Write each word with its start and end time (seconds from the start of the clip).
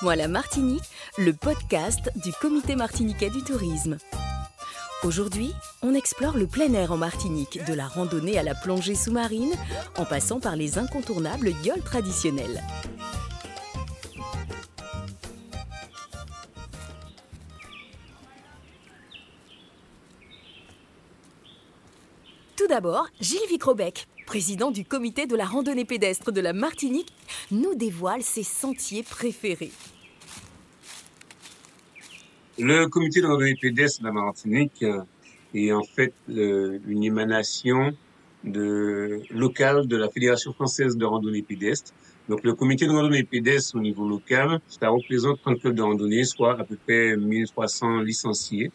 Raconte-moi 0.00 0.16
la 0.16 0.28
Martinique, 0.28 0.84
le 1.18 1.34
podcast 1.34 2.10
du 2.16 2.32
Comité 2.32 2.74
martiniquais 2.74 3.28
du 3.28 3.42
tourisme. 3.42 3.98
Aujourd'hui, 5.04 5.52
on 5.82 5.94
explore 5.94 6.38
le 6.38 6.46
plein 6.46 6.72
air 6.72 6.92
en 6.92 6.96
Martinique, 6.96 7.62
de 7.66 7.74
la 7.74 7.86
randonnée 7.86 8.38
à 8.38 8.42
la 8.42 8.54
plongée 8.54 8.94
sous-marine, 8.94 9.52
en 9.98 10.06
passant 10.06 10.40
par 10.40 10.56
les 10.56 10.78
incontournables 10.78 11.52
yoles 11.64 11.82
traditionnels. 11.82 12.62
Tout 22.56 22.68
d'abord, 22.68 23.06
Gilles 23.20 23.48
Vicrobec, 23.50 24.06
président 24.30 24.70
du 24.70 24.84
comité 24.84 25.26
de 25.26 25.34
la 25.34 25.44
randonnée 25.44 25.84
pédestre 25.84 26.30
de 26.30 26.40
la 26.40 26.52
Martinique, 26.52 27.12
nous 27.50 27.74
dévoile 27.74 28.22
ses 28.22 28.44
sentiers 28.44 29.02
préférés. 29.02 29.72
Le 32.56 32.86
comité 32.86 33.22
de 33.22 33.26
randonnée 33.26 33.56
pédestre 33.60 34.02
de 34.02 34.06
la 34.06 34.12
Martinique 34.12 34.84
euh, 34.84 35.02
est 35.52 35.72
en 35.72 35.82
fait 35.82 36.14
une 36.28 37.02
émanation 37.02 37.92
locale 38.44 39.88
de 39.88 39.96
la 39.96 40.08
Fédération 40.08 40.52
française 40.52 40.96
de 40.96 41.04
randonnée 41.04 41.42
pédestre. 41.42 41.92
Donc 42.28 42.44
le 42.44 42.54
comité 42.54 42.86
de 42.86 42.92
randonnée 42.92 43.24
pédestre 43.24 43.74
au 43.74 43.80
niveau 43.80 44.08
local, 44.08 44.60
ça 44.68 44.90
représente 44.90 45.40
30 45.40 45.58
clubs 45.58 45.74
de 45.74 45.82
randonnée, 45.82 46.22
soit 46.22 46.56
à 46.56 46.62
peu 46.62 46.76
près 46.76 47.16
1300 47.16 48.02
licenciés. 48.02 48.70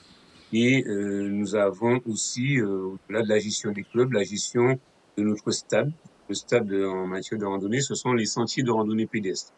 Et 0.51 0.83
euh, 0.85 1.29
nous 1.29 1.55
avons 1.55 2.01
aussi, 2.09 2.59
euh, 2.59 2.91
au-delà 2.91 3.21
de 3.23 3.29
la 3.29 3.39
gestion 3.39 3.71
des 3.71 3.83
clubs, 3.83 4.11
la 4.11 4.23
gestion 4.23 4.77
de 5.17 5.23
notre 5.23 5.51
stade. 5.51 5.91
Le 6.27 6.35
stade 6.35 6.71
en 6.73 7.07
matière 7.07 7.39
de 7.39 7.45
randonnée, 7.45 7.81
ce 7.81 7.95
sont 7.95 8.13
les 8.13 8.25
sentiers 8.25 8.63
de 8.63 8.71
randonnée 8.71 9.05
pédestre. 9.05 9.53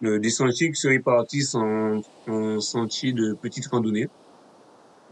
Des 0.00 0.30
sentiers 0.30 0.70
qui 0.70 0.80
se 0.80 0.88
répartissent 0.88 1.54
en, 1.54 2.00
en 2.26 2.60
sentiers 2.60 3.12
de 3.12 3.34
petite 3.34 3.66
randonnée, 3.68 4.08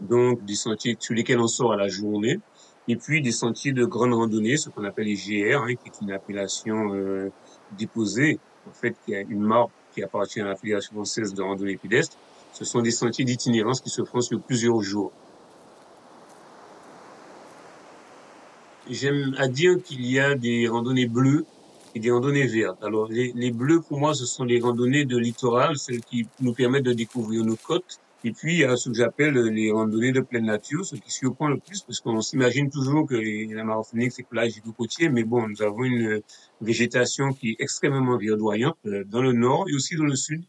donc 0.01 0.43
des 0.43 0.55
sentiers 0.55 0.97
sur 0.99 1.13
lesquels 1.13 1.39
on 1.39 1.47
sort 1.47 1.73
à 1.73 1.77
la 1.77 1.87
journée, 1.87 2.39
et 2.87 2.95
puis 2.95 3.21
des 3.21 3.31
sentiers 3.31 3.71
de 3.71 3.85
grande 3.85 4.13
randonnée, 4.13 4.57
ce 4.57 4.69
qu'on 4.69 4.83
appelle 4.83 5.05
les 5.05 5.15
GR, 5.15 5.61
hein, 5.61 5.75
qui 5.75 5.89
est 5.89 6.01
une 6.01 6.11
appellation 6.11 6.93
euh, 6.93 7.29
déposée, 7.77 8.39
en 8.69 8.73
fait, 8.73 8.95
qui 9.05 9.15
a 9.15 9.21
une 9.21 9.41
marque 9.41 9.71
qui 9.93 10.03
appartient 10.03 10.41
à 10.41 10.45
la 10.45 10.55
Fédération 10.55 10.93
française 10.93 11.33
de 11.33 11.41
randonnée 11.41 11.77
pédestre. 11.77 12.17
Ce 12.53 12.65
sont 12.65 12.81
des 12.81 12.91
sentiers 12.91 13.25
d'itinérance 13.25 13.81
qui 13.81 13.89
se 13.89 14.03
font 14.03 14.21
sur 14.21 14.41
plusieurs 14.41 14.81
jours. 14.81 15.11
J'aime 18.91 19.33
à 19.37 19.47
dire 19.47 19.81
qu'il 19.81 20.05
y 20.05 20.19
a 20.19 20.35
des 20.35 20.67
randonnées 20.67 21.07
bleues 21.07 21.45
et 21.95 21.99
des 22.01 22.11
randonnées 22.11 22.45
vertes. 22.45 22.83
Alors, 22.83 23.07
les, 23.07 23.31
les 23.33 23.49
bleus, 23.49 23.79
pour 23.79 23.97
moi, 23.97 24.13
ce 24.13 24.25
sont 24.25 24.43
les 24.43 24.59
randonnées 24.59 25.05
de 25.05 25.17
littoral, 25.17 25.77
celles 25.77 26.01
qui 26.01 26.27
nous 26.41 26.51
permettent 26.51 26.83
de 26.83 26.91
découvrir 26.91 27.45
nos 27.45 27.55
côtes. 27.55 27.99
Et 28.25 28.33
puis, 28.33 28.55
il 28.55 28.59
y 28.59 28.63
a 28.65 28.75
ce 28.75 28.89
que 28.89 28.95
j'appelle 28.95 29.35
les 29.35 29.71
randonnées 29.71 30.11
de 30.11 30.19
pleine 30.19 30.45
nature, 30.45 30.85
ce 30.85 30.97
qui 30.97 31.09
surprend 31.09 31.47
le 31.47 31.57
plus, 31.57 31.81
parce 31.83 32.01
qu'on 32.01 32.19
s'imagine 32.19 32.69
toujours 32.69 33.07
que 33.07 33.15
la 33.15 33.63
Martinique, 33.63 34.11
c'est 34.11 34.27
plage 34.27 34.57
et 34.57 34.61
côtier, 34.77 35.07
mais 35.07 35.23
bon, 35.23 35.47
nous 35.47 35.61
avons 35.61 35.85
une 35.85 36.21
végétation 36.59 37.31
qui 37.31 37.51
est 37.51 37.55
extrêmement 37.59 38.17
verdoyante 38.17 38.75
euh, 38.87 39.05
dans 39.05 39.21
le 39.21 39.31
nord 39.31 39.69
et 39.69 39.73
aussi 39.73 39.95
dans 39.95 40.03
le 40.03 40.17
sud 40.17 40.43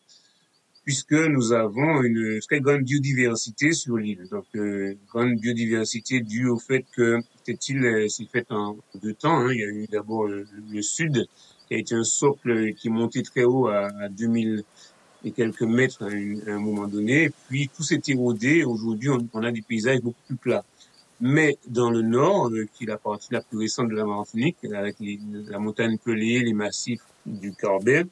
puisque 0.84 1.12
nous 1.12 1.52
avons 1.52 2.02
une 2.02 2.40
très 2.40 2.60
grande 2.60 2.82
biodiversité 2.82 3.72
sur 3.72 3.96
l'île. 3.96 4.26
Donc, 4.30 4.46
euh, 4.56 4.94
grande 5.08 5.36
biodiversité 5.36 6.20
due 6.20 6.48
au 6.48 6.58
fait 6.58 6.84
que 6.96 7.20
cette 7.44 7.68
île 7.68 8.10
s'est 8.10 8.28
faite 8.32 8.50
en 8.50 8.76
deux 9.00 9.14
temps. 9.14 9.38
Hein. 9.38 9.52
Il 9.52 9.60
y 9.60 9.64
a 9.64 9.68
eu 9.68 9.86
d'abord 9.90 10.26
le, 10.26 10.82
sud, 10.82 11.26
qui 11.68 11.74
a 11.74 11.78
été 11.78 11.94
un 11.94 12.04
socle 12.04 12.74
qui 12.74 12.88
monté 12.88 13.22
très 13.22 13.44
haut 13.44 13.68
à, 13.68 13.86
à 14.00 14.08
2000 14.08 14.64
et 15.24 15.30
quelques 15.30 15.62
mètres 15.62 16.02
à, 16.04 16.50
un 16.50 16.58
moment 16.58 16.86
donné. 16.86 17.30
Puis 17.48 17.70
tout 17.74 17.82
s'est 17.82 18.00
érodé. 18.08 18.64
Aujourd'hui, 18.64 19.10
on, 19.10 19.42
a 19.42 19.52
des 19.52 19.62
paysages 19.62 20.00
beaucoup 20.00 20.20
plus 20.26 20.36
plats. 20.36 20.64
Mais 21.20 21.58
dans 21.68 21.90
le 21.90 22.02
nord, 22.02 22.48
euh, 22.48 22.66
qui 22.74 22.84
est 22.84 22.88
la 22.88 22.98
partie 22.98 23.28
la 23.30 23.42
plus 23.42 23.58
récente 23.58 23.88
de 23.88 23.94
la 23.94 24.04
Martinique, 24.04 24.56
avec 24.64 24.96
la 25.00 25.58
montagne 25.58 25.96
pelée, 25.98 26.40
les 26.40 26.52
massifs 26.52 27.02
du 27.24 27.52
Corbet, 27.52 28.04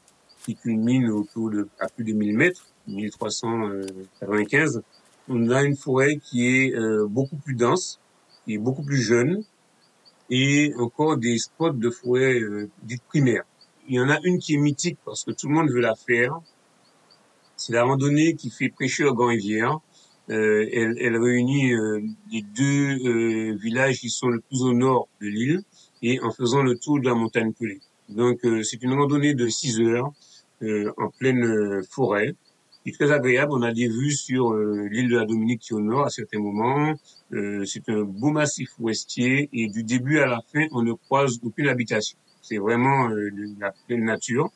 qui 0.45 0.57
culmine 0.57 1.09
autour 1.11 1.51
de 1.51 1.69
à 1.79 1.89
plus 1.89 2.05
de 2.05 2.13
1000 2.13 2.37
mètres, 2.37 2.67
1395. 2.89 4.83
On 5.29 5.51
a 5.51 5.63
une 5.63 5.77
forêt 5.77 6.17
qui 6.17 6.47
est 6.47 6.75
euh, 6.75 7.07
beaucoup 7.07 7.37
plus 7.37 7.55
dense, 7.55 8.01
qui 8.45 8.55
est 8.55 8.59
beaucoup 8.59 8.83
plus 8.83 9.01
jeune, 9.01 9.43
et 10.31 10.73
encore 10.79 11.17
des 11.17 11.39
spots 11.39 11.71
de 11.71 11.91
forêt 11.91 12.41
euh, 12.41 12.69
dites 12.83 13.03
primaires. 13.05 13.45
Il 13.89 13.97
y 13.97 14.01
en 14.01 14.09
a 14.09 14.19
une 14.25 14.39
qui 14.39 14.55
est 14.55 14.59
mythique 14.59 14.99
parce 15.05 15.25
que 15.25 15.33
tout 15.33 15.49
le 15.49 15.55
monde 15.55 15.71
veut 15.71 15.81
la 15.81 15.95
faire. 15.95 16.39
C'est 17.57 17.73
la 17.73 17.85
randonnée 17.85 18.35
qui 18.35 18.51
fait 18.51 18.69
prêcheur 18.69 19.15
grand 19.15 19.27
rivière. 19.27 19.81
Euh, 20.31 20.65
elle, 20.73 20.95
elle, 21.01 21.17
réunit 21.17 21.73
euh, 21.73 22.01
les 22.31 22.43
deux 22.43 22.99
euh, 23.05 23.57
villages 23.61 23.99
qui 23.99 24.11
sont 24.11 24.29
le 24.29 24.41
plus 24.41 24.63
au 24.63 24.73
nord 24.73 25.09
de 25.21 25.27
l'île 25.27 25.63
et 26.03 26.21
en 26.21 26.31
faisant 26.31 26.63
le 26.63 26.79
tour 26.79 27.01
de 27.01 27.07
la 27.07 27.15
montagne 27.15 27.53
Pelée. 27.53 27.81
Donc 28.09 28.41
c'est 28.63 28.83
une 28.83 28.93
randonnée 28.93 29.35
de 29.35 29.49
6 29.49 29.81
heures 29.81 30.13
euh, 30.63 30.93
en 30.99 31.09
pleine 31.09 31.43
euh, 31.43 31.83
forêt. 31.91 32.35
C'est 32.85 32.93
très 32.93 33.13
agréable. 33.13 33.53
On 33.55 33.63
a 33.63 33.73
des 33.73 33.89
vues 33.89 34.13
sur 34.13 34.53
euh, 34.53 34.89
l'île 34.91 35.09
de 35.09 35.17
la 35.17 35.25
Dominique 35.25 35.61
qui 35.61 35.73
est 35.73 35.77
au 35.77 35.81
nord 35.81 36.05
à 36.05 36.11
certains 36.11 36.39
moments. 36.39 36.95
c'est 37.65 37.89
un 37.89 38.03
beau 38.03 38.31
massif 38.31 38.71
ouestier 38.79 39.49
et 39.53 39.69
du 39.69 39.85
début 39.85 40.19
à 40.19 40.27
la 40.27 40.41
fin, 40.53 40.67
on 40.73 40.83
ne 40.83 40.93
croise 40.93 41.39
aucune 41.43 41.69
habitation. 41.69 42.19
C'est 42.43 42.59
vraiment 42.59 43.09
la 43.59 43.73
pleine 43.87 44.05
nature. 44.05 44.51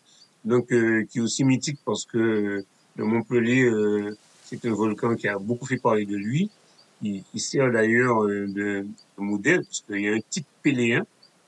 Donc, 0.44 0.68
qui 0.68 1.18
est 1.18 1.20
aussi 1.20 1.44
mythique 1.44 1.78
parce 1.84 2.04
que 2.04 2.64
le 2.96 3.04
Montpellier, 3.04 3.70
c'est 4.42 4.64
un 4.66 4.74
volcan 4.74 5.14
qui 5.14 5.28
a 5.28 5.38
beaucoup 5.38 5.66
fait 5.66 5.78
parler 5.78 6.04
de 6.04 6.16
lui. 6.16 6.50
Il, 7.02 7.22
sert 7.36 7.70
d'ailleurs 7.70 8.24
de, 8.24 8.86
modèle, 9.16 9.64
puisqu'il 9.64 10.00
y 10.00 10.08
a 10.08 10.12
un 10.14 10.20
type 10.28 10.46
péléen 10.62 11.04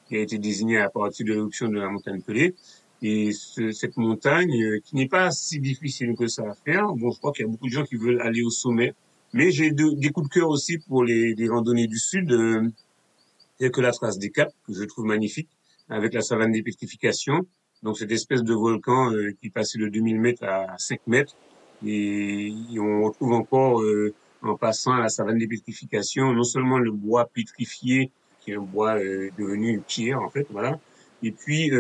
qui 0.09 0.17
a 0.17 0.21
été 0.21 0.39
désigné 0.39 0.79
à 0.79 0.89
partir 0.89 1.27
de 1.27 1.33
l'éruption 1.33 1.69
de 1.69 1.79
la 1.79 1.89
montagne 1.89 2.21
Pelée. 2.21 2.55
Et 3.03 3.31
cette 3.33 3.97
montagne, 3.99 4.63
euh, 4.63 4.81
qui 4.85 4.97
n'est 4.97 5.09
pas 5.09 5.31
si 5.31 5.61
difficile 5.61 6.15
que 6.17 6.29
ça 6.29 6.43
à 6.49 6.55
faire, 6.55 6.87
bon, 6.95 7.11
je 7.11 7.19
crois 7.19 7.33
qu'il 7.33 7.45
y 7.45 7.49
a 7.49 7.51
beaucoup 7.51 7.67
de 7.67 7.73
gens 7.73 7.85
qui 7.85 7.97
veulent 7.97 8.23
aller 8.23 8.43
au 8.43 8.51
sommet, 8.51 8.95
mais 9.33 9.51
j'ai 9.51 9.71
des 9.71 10.11
coups 10.11 10.29
de 10.29 10.33
cœur 10.33 10.49
aussi 10.49 10.79
pour 10.79 11.05
les, 11.05 11.35
les 11.35 11.49
randonnées 11.49 11.87
du 11.87 11.99
sud, 11.99 12.33
euh, 12.33 12.63
telles 13.59 13.71
que 13.71 13.81
la 13.81 13.93
trace 13.93 14.19
des 14.19 14.31
Caps, 14.31 14.55
que 14.67 14.73
je 14.73 14.85
trouve 14.85 15.05
magnifique, 15.05 15.49
avec 15.89 16.15
la 16.15 16.23
savane 16.23 16.53
des 16.53 16.63
pétrifications, 16.63 17.47
donc 17.83 17.99
cette 17.99 18.13
espèce 18.13 18.43
de 18.43 18.55
volcan 18.55 19.13
euh, 19.13 19.33
qui 19.41 19.51
passait 19.51 19.79
de 19.79 19.89
2000 19.89 20.21
mètres 20.21 20.45
à 20.45 20.75
5 20.79 21.01
mètres, 21.07 21.37
et, 21.85 22.51
on 22.79 23.03
retrouve 23.03 23.33
encore, 23.33 23.83
euh, 23.83 24.15
en 24.41 24.57
passant 24.57 24.93
à 24.93 25.01
la 25.01 25.09
savane 25.11 25.37
des 25.37 25.49
pétrifications, 25.49 26.33
non 26.33 26.45
seulement 26.45 26.79
le 26.79 26.91
bois 26.91 27.27
pétrifié, 27.27 28.11
qui 28.41 28.53
est 28.53 28.57
un 28.57 28.61
bois 28.61 28.95
devenu 28.95 29.75
une 29.75 29.83
pierre, 29.83 30.23
en 30.23 30.31
fait, 30.31 30.47
voilà, 30.51 30.79
et 31.23 31.33
puis 31.33 31.71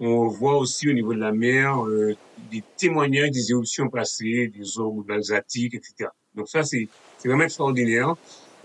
on 0.00 0.28
voit 0.28 0.56
aussi 0.56 0.88
au 0.88 0.92
niveau 0.92 1.14
de 1.14 1.18
la 1.18 1.32
mer 1.32 1.84
euh, 1.84 2.16
des 2.50 2.62
témoignages 2.76 3.30
des 3.30 3.50
éruptions 3.50 3.88
passées, 3.88 4.52
des 4.56 4.78
orgues 4.78 5.04
balsatiques, 5.04 5.74
etc. 5.74 6.10
Donc 6.34 6.48
ça, 6.48 6.62
c'est 6.62 6.88
vraiment 7.24 7.44
extraordinaire. 7.44 8.14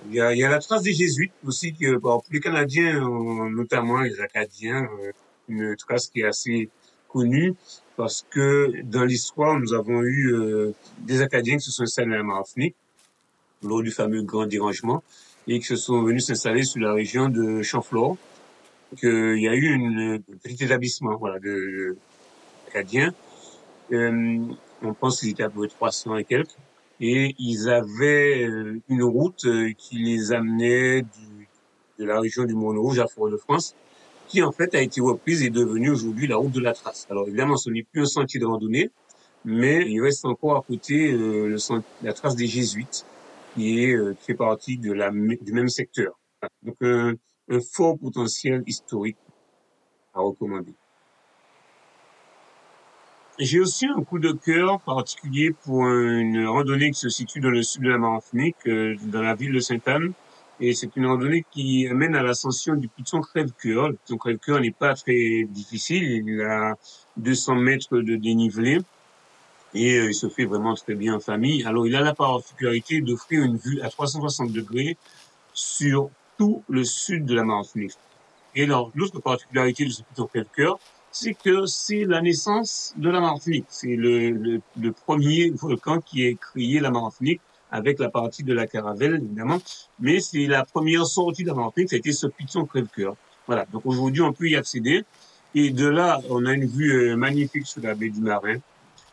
Il 0.09 0.15
y, 0.15 0.21
a, 0.21 0.33
il 0.33 0.39
y 0.39 0.43
a 0.43 0.49
la 0.49 0.59
trace 0.59 0.83
des 0.83 0.93
jésuites 0.93 1.31
aussi, 1.45 1.73
que, 1.73 1.95
bon, 1.95 2.21
les 2.29 2.39
Canadiens, 2.39 3.03
euh, 3.03 3.49
notamment 3.49 4.01
les 4.01 4.19
Acadiens, 4.19 4.83
euh, 5.01 5.11
une 5.47 5.75
trace 5.75 6.07
qui 6.07 6.21
est 6.21 6.25
assez 6.25 6.69
connue 7.07 7.53
parce 7.95 8.25
que 8.29 8.81
dans 8.83 9.03
l'histoire, 9.03 9.59
nous 9.59 9.73
avons 9.73 10.01
eu 10.01 10.33
des 10.99 11.21
Acadiens 11.21 11.57
qui 11.57 11.65
se 11.65 11.71
sont 11.71 11.83
installés 11.83 12.13
à 12.13 12.17
la 12.17 12.23
Martinique 12.23 12.75
lors 13.61 13.83
du 13.83 13.91
fameux 13.91 14.23
grand 14.23 14.47
dérangement 14.47 15.03
et 15.47 15.59
qui 15.59 15.65
se 15.65 15.75
sont 15.75 16.01
venus 16.01 16.25
s'installer 16.25 16.63
sur 16.63 16.81
la 16.81 16.93
région 16.93 17.29
de 17.29 17.61
Chamflore 17.61 18.17
qu'il 18.93 19.39
y 19.39 19.47
a 19.47 19.55
eu 19.55 19.73
une, 19.73 20.23
un 20.31 20.37
petit 20.37 20.63
établissement 20.63 21.17
voilà, 21.17 21.39
de, 21.39 21.97
acadiens. 22.67 23.13
Euh, 23.91 24.39
on 24.81 24.93
pense 24.93 25.19
qu'ils 25.19 25.29
étaient 25.29 25.43
à 25.43 25.49
peu 25.49 25.59
près 25.59 25.67
300 25.67 26.17
et 26.17 26.23
quelques. 26.23 26.57
Et 26.99 27.35
ils 27.39 27.69
avaient 27.69 28.43
euh, 28.43 28.79
une 28.89 29.03
route 29.03 29.45
euh, 29.45 29.71
qui 29.77 29.97
les 29.97 30.31
amenait 30.31 31.01
du, 31.01 31.47
de 31.99 32.05
la 32.05 32.19
région 32.19 32.45
du 32.45 32.53
Mont-Rouge 32.53 32.99
à 32.99 33.07
Fort-de-France, 33.07 33.75
qui 34.27 34.41
en 34.41 34.51
fait 34.51 34.73
a 34.75 34.81
été 34.81 35.01
reprise 35.01 35.43
et 35.43 35.49
devenue 35.49 35.89
aujourd'hui 35.89 36.27
la 36.27 36.37
route 36.37 36.51
de 36.51 36.61
la 36.61 36.73
Trace. 36.73 37.07
Alors 37.09 37.27
évidemment, 37.27 37.57
ce 37.57 37.69
n'est 37.69 37.83
plus 37.83 38.01
un 38.01 38.05
sentier 38.05 38.39
de 38.39 38.45
randonnée, 38.45 38.91
mais 39.43 39.85
il 39.89 40.01
reste 40.01 40.25
encore 40.25 40.57
à 40.57 40.61
côté 40.61 41.11
euh, 41.11 41.47
le, 41.49 41.81
la 42.03 42.13
trace 42.13 42.35
des 42.35 42.47
Jésuites, 42.47 43.05
qui, 43.55 43.83
est, 43.83 44.17
qui 44.17 44.25
fait 44.25 44.33
partie 44.33 44.77
de 44.77 44.93
la, 44.93 45.11
du 45.11 45.51
même 45.51 45.69
secteur. 45.69 46.19
Donc 46.63 46.77
un 47.53 47.61
fort 47.61 47.97
potentiel 47.97 48.63
historique 48.65 49.17
à 50.13 50.19
recommander. 50.19 50.73
J'ai 53.39 53.59
aussi 53.59 53.87
un 53.87 54.03
coup 54.03 54.19
de 54.19 54.31
cœur 54.31 54.79
particulier 54.81 55.51
pour 55.63 55.87
une 55.87 56.45
randonnée 56.45 56.91
qui 56.91 56.99
se 56.99 57.09
situe 57.09 57.39
dans 57.39 57.49
le 57.49 57.63
sud 57.63 57.81
de 57.83 57.89
la 57.89 57.97
Martinique, 57.97 58.55
euh, 58.67 58.95
dans 59.05 59.23
la 59.23 59.33
ville 59.33 59.53
de 59.53 59.59
Sainte-Anne. 59.59 60.13
Et 60.59 60.75
c'est 60.75 60.95
une 60.95 61.07
randonnée 61.07 61.43
qui 61.51 61.87
amène 61.87 62.15
à 62.15 62.21
l'ascension 62.21 62.75
du 62.75 62.87
Piton 62.87 63.21
Crève-Cœur. 63.21 63.89
Le 63.89 63.95
Piton 63.95 64.17
Crève-Cœur 64.17 64.61
n'est 64.61 64.71
pas 64.71 64.93
très 64.93 65.45
difficile. 65.49 66.03
Il 66.03 66.41
a 66.41 66.75
200 67.17 67.55
mètres 67.55 67.97
de 67.97 68.15
dénivelé. 68.15 68.79
et 69.73 69.97
euh, 69.97 70.09
il 70.09 70.13
se 70.13 70.29
fait 70.29 70.45
vraiment 70.45 70.75
très 70.75 70.93
bien 70.93 71.15
en 71.15 71.19
famille. 71.19 71.63
Alors, 71.65 71.87
il 71.87 71.95
a 71.95 72.01
la 72.01 72.13
particularité 72.13 73.01
d'offrir 73.01 73.43
une 73.43 73.57
vue 73.57 73.81
à 73.81 73.89
360 73.89 74.51
degrés 74.51 74.95
sur 75.53 76.11
tout 76.37 76.63
le 76.69 76.83
sud 76.83 77.25
de 77.25 77.35
la 77.35 77.43
Martinique. 77.43 77.93
Et 78.55 78.63
alors, 78.63 78.91
l'autre 78.95 79.19
particularité 79.19 79.85
de 79.85 79.89
ce 79.89 80.03
piton 80.03 80.27
crève-cœur, 80.27 80.79
c'est 81.11 81.33
que 81.33 81.65
c'est 81.65 82.05
la 82.05 82.21
naissance 82.21 82.93
de 82.97 83.09
la 83.09 83.19
Martinique. 83.19 83.65
C'est 83.69 83.95
le, 83.95 84.31
le, 84.31 84.61
le, 84.79 84.91
premier 84.91 85.51
volcan 85.51 86.01
qui 86.01 86.25
est 86.25 86.35
créé 86.35 86.79
la 86.79 86.91
Martinique 86.91 87.41
avec 87.71 87.99
la 87.99 88.09
partie 88.09 88.43
de 88.43 88.53
la 88.53 88.67
Caravelle, 88.67 89.15
évidemment. 89.15 89.59
Mais 89.99 90.19
c'est 90.19 90.45
la 90.45 90.65
première 90.65 91.05
sortie 91.05 91.43
de 91.43 91.49
la 91.49 91.55
Martinique, 91.55 91.93
été 91.93 92.11
ce 92.11 92.27
piton 92.27 92.65
crève-cœur. 92.65 93.15
Voilà. 93.47 93.65
Donc 93.71 93.85
aujourd'hui, 93.85 94.21
on 94.21 94.33
peut 94.33 94.47
y 94.47 94.55
accéder. 94.55 95.03
Et 95.55 95.69
de 95.69 95.87
là, 95.87 96.19
on 96.29 96.45
a 96.45 96.53
une 96.53 96.65
vue 96.65 97.11
euh, 97.11 97.15
magnifique 97.15 97.67
sur 97.67 97.81
la 97.81 97.93
baie 97.93 98.09
du 98.09 98.21
Marin. 98.21 98.57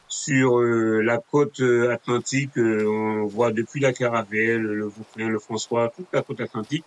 Sur 0.08 0.58
euh, 0.58 1.02
la 1.02 1.18
côte 1.18 1.60
euh, 1.60 1.92
atlantique, 1.92 2.52
on 2.56 3.26
voit 3.26 3.52
depuis 3.52 3.80
la 3.80 3.92
Caravelle, 3.92 4.62
le 4.62 4.86
Vauclin, 4.86 5.28
le 5.28 5.38
François, 5.38 5.92
toute 5.94 6.08
la 6.12 6.22
côte 6.22 6.40
atlantique, 6.40 6.84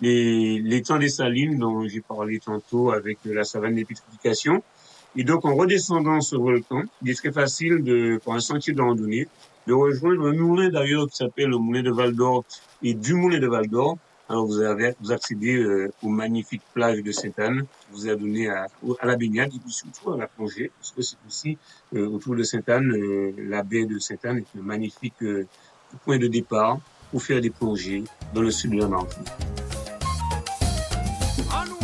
les, 0.00 0.82
temps 0.82 0.98
des 0.98 1.08
salines 1.08 1.58
dont 1.58 1.86
j'ai 1.86 2.00
parlé 2.00 2.38
tantôt 2.38 2.90
avec 2.90 3.18
la 3.24 3.44
savane 3.44 3.74
d'épitrification. 3.74 4.62
Et 5.16 5.24
donc, 5.24 5.44
en 5.44 5.54
redescendant 5.54 6.20
ce 6.20 6.36
volcan, 6.36 6.82
il 7.02 7.10
est 7.10 7.14
très 7.14 7.32
facile 7.32 7.84
de, 7.84 8.18
pour 8.22 8.34
un 8.34 8.40
sentier 8.40 8.72
de 8.72 8.82
randonnée, 8.82 9.28
de 9.66 9.72
rejoindre 9.72 10.26
un 10.26 10.34
moulin 10.34 10.70
d'ailleurs 10.70 11.08
qui 11.08 11.16
s'appelle 11.16 11.48
le 11.48 11.58
moulin 11.58 11.82
de 11.82 11.90
Val 11.90 12.14
d'Or 12.14 12.44
et 12.82 12.94
du 12.94 13.14
moulin 13.14 13.38
de 13.38 13.46
Val 13.46 13.68
d'Or, 13.68 13.96
alors 14.28 14.46
vous, 14.46 14.60
avez, 14.60 14.94
vous 15.00 15.12
accédez 15.12 15.56
euh, 15.56 15.92
aux 16.02 16.08
magnifiques 16.08 16.62
plages 16.72 17.02
de 17.02 17.12
Sainte-Anne, 17.12 17.66
vous 17.92 18.06
donné 18.06 18.48
à, 18.48 18.66
à, 19.00 19.06
la 19.06 19.16
baignade 19.16 19.54
et 19.54 19.58
puis 19.58 19.72
surtout 19.72 20.12
à 20.12 20.16
la 20.16 20.26
plongée, 20.26 20.70
parce 20.78 20.92
que 20.92 21.02
c'est 21.02 21.16
aussi 21.26 21.58
euh, 21.94 22.08
autour 22.08 22.34
de 22.34 22.42
Sainte-Anne, 22.42 22.90
euh, 22.90 23.32
la 23.38 23.62
baie 23.62 23.84
de 23.84 23.98
Sainte-Anne 23.98 24.38
est 24.38 24.58
un 24.58 24.62
magnifique 24.62 25.22
euh, 25.22 25.46
point 26.04 26.18
de 26.18 26.26
départ 26.26 26.80
pour 27.10 27.22
faire 27.22 27.40
des 27.40 27.50
plongées 27.50 28.04
dans 28.32 28.40
le 28.40 28.50
sud 28.50 28.72
de 28.72 28.78
la 28.78 28.88
Martinique. 28.88 29.63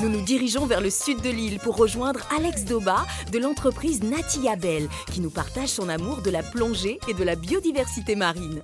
Nous 0.02 0.08
nous 0.08 0.23
dirigeons 0.23 0.64
vers 0.64 0.81
le 0.81 0.88
sud 0.88 1.20
de 1.20 1.29
l'île 1.29 1.58
pour 1.58 1.76
rejoindre 1.76 2.20
Alex 2.35 2.64
Doba 2.64 3.05
de 3.32 3.38
l'entreprise 3.38 4.02
Natia 4.02 4.56
Bell, 4.56 4.88
qui 5.12 5.20
nous 5.20 5.29
partage 5.29 5.69
son 5.69 5.91
amour 5.91 6.23
de 6.23 6.31
la 6.31 6.43
plongée 6.43 6.99
et 7.06 7.12
de 7.12 7.23
la 7.23 7.37
biodiversité 7.37 8.17
marine. 8.17 8.62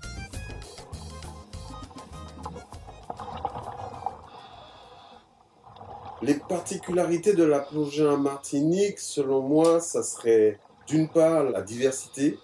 Les 6.22 6.34
particularités 6.34 7.34
de 7.34 7.44
la 7.44 7.58
plongée 7.58 8.08
en 8.08 8.16
Martinique, 8.16 8.98
selon 8.98 9.42
moi, 9.42 9.80
ça 9.80 10.02
serait 10.02 10.58
d'une 10.86 11.06
part 11.06 11.44
la 11.44 11.60
diversité, 11.60 12.38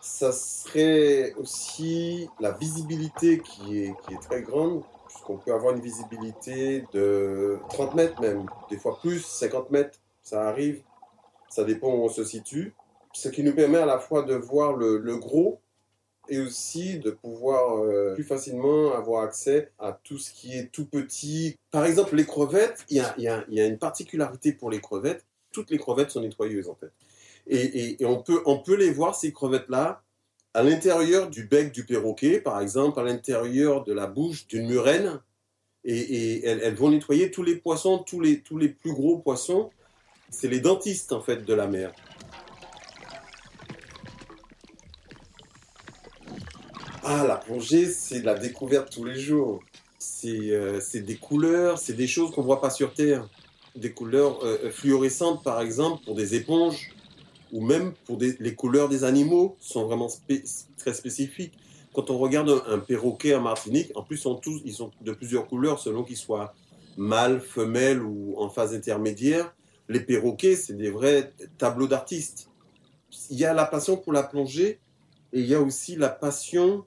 ça 0.00 0.32
serait 0.32 1.34
aussi 1.34 2.28
la 2.40 2.50
visibilité 2.50 3.40
qui 3.40 3.78
est 3.84 3.94
très 4.28 4.42
grande, 4.42 4.82
puisqu'on 5.14 5.38
peut 5.38 5.54
avoir 5.54 5.74
une 5.74 5.80
visibilité 5.80 6.84
de 6.92 7.58
30 7.70 7.94
mètres 7.94 8.20
même, 8.20 8.46
des 8.68 8.76
fois 8.76 8.98
plus, 9.00 9.24
50 9.24 9.70
mètres, 9.70 9.98
ça 10.22 10.48
arrive, 10.48 10.82
ça 11.48 11.62
dépend 11.64 11.88
où 11.88 12.04
on 12.04 12.08
se 12.08 12.24
situe, 12.24 12.74
ce 13.12 13.28
qui 13.28 13.44
nous 13.44 13.54
permet 13.54 13.78
à 13.78 13.86
la 13.86 13.98
fois 13.98 14.22
de 14.22 14.34
voir 14.34 14.74
le, 14.74 14.98
le 14.98 15.16
gros 15.16 15.60
et 16.28 16.40
aussi 16.40 16.98
de 16.98 17.10
pouvoir 17.10 17.78
euh, 17.78 18.14
plus 18.14 18.24
facilement 18.24 18.92
avoir 18.94 19.22
accès 19.22 19.70
à 19.78 19.92
tout 19.92 20.18
ce 20.18 20.32
qui 20.32 20.56
est 20.56 20.72
tout 20.72 20.86
petit. 20.86 21.56
Par 21.70 21.84
exemple, 21.84 22.16
les 22.16 22.26
crevettes, 22.26 22.84
il 22.88 22.96
y 22.96 23.00
a, 23.00 23.14
y, 23.18 23.28
a, 23.28 23.44
y 23.48 23.60
a, 23.60 23.66
une 23.66 23.78
particularité 23.78 24.52
pour 24.52 24.70
les 24.70 24.80
crevettes. 24.80 25.24
Toutes 25.52 25.70
les 25.70 25.78
crevettes 25.78 26.10
sont 26.10 26.22
nettoyeuses 26.22 26.68
en 26.68 26.74
fait. 26.74 26.90
Et, 27.46 27.60
et, 27.60 28.02
et 28.02 28.06
on, 28.06 28.22
peut, 28.22 28.42
on 28.46 28.58
peut 28.58 28.74
les 28.74 28.90
voir, 28.90 29.14
ces 29.14 29.32
crevettes-là, 29.32 30.02
à 30.54 30.62
l'intérieur 30.62 31.28
du 31.28 31.44
bec 31.44 31.72
du 31.72 31.84
perroquet, 31.84 32.40
par 32.40 32.60
exemple, 32.60 33.00
à 33.00 33.02
l'intérieur 33.02 33.82
de 33.82 33.92
la 33.92 34.06
bouche 34.06 34.46
d'une 34.46 34.68
murène. 34.68 35.20
Et, 35.84 36.46
elles, 36.46 36.74
vont 36.74 36.90
nettoyer 36.90 37.30
tous 37.30 37.42
les 37.42 37.56
poissons, 37.56 37.98
tous 37.98 38.20
les, 38.20 38.38
plus 38.38 38.92
gros 38.92 39.18
poissons. 39.18 39.70
C'est 40.30 40.48
les 40.48 40.60
dentistes 40.60 41.12
en 41.12 41.20
fait 41.20 41.44
de 41.44 41.52
la 41.52 41.66
mer. 41.66 41.92
Ah, 47.02 47.26
la 47.28 47.36
plongée, 47.36 47.86
c'est 47.90 48.22
la 48.22 48.34
découverte 48.34 48.90
tous 48.90 49.04
les 49.04 49.18
jours. 49.18 49.62
C'est 49.98 50.52
euh, 50.52 50.80
des 50.94 51.16
couleurs, 51.16 51.78
c'est 51.78 51.92
des 51.92 52.06
choses 52.06 52.30
qu'on 52.30 52.40
ne 52.40 52.46
voit 52.46 52.62
pas 52.62 52.70
sur 52.70 52.94
Terre. 52.94 53.28
Des 53.76 53.92
couleurs 53.92 54.42
euh, 54.42 54.70
fluorescentes, 54.70 55.42
par 55.42 55.60
exemple, 55.60 56.02
pour 56.04 56.14
des 56.14 56.34
éponges, 56.34 56.94
ou 57.54 57.60
même 57.60 57.92
pour 58.04 58.16
des, 58.18 58.36
les 58.40 58.54
couleurs 58.56 58.88
des 58.88 59.04
animaux, 59.04 59.56
sont 59.60 59.86
vraiment 59.86 60.08
très 60.76 60.92
spécifiques. 60.92 61.54
Quand 61.94 62.10
on 62.10 62.18
regarde 62.18 62.50
un, 62.66 62.80
perroquet 62.80 63.36
en 63.36 63.42
Martinique, 63.42 63.92
en 63.94 64.02
plus, 64.02 64.16
sont 64.16 64.34
tous, 64.34 64.60
ils 64.64 64.74
sont 64.74 64.90
de 65.00 65.12
plusieurs 65.12 65.46
couleurs 65.46 65.78
selon 65.78 66.02
qu'ils 66.02 66.16
soient 66.16 66.52
mâles, 66.96 67.40
femelles 67.40 68.02
ou 68.02 68.34
en 68.38 68.50
phase 68.50 68.74
intermédiaire. 68.74 69.54
Les 69.88 70.00
perroquets, 70.00 70.56
c'est 70.56 70.74
des 70.74 70.90
vrais 70.90 71.32
tableaux 71.56 71.86
d'artistes. 71.86 72.50
Il 73.30 73.38
y 73.38 73.44
a 73.44 73.54
la 73.54 73.66
passion 73.66 73.96
pour 73.96 74.12
la 74.12 74.24
plongée 74.24 74.80
et 75.32 75.38
il 75.40 75.46
y 75.46 75.54
a 75.54 75.60
aussi 75.60 75.94
la 75.94 76.08
passion 76.08 76.84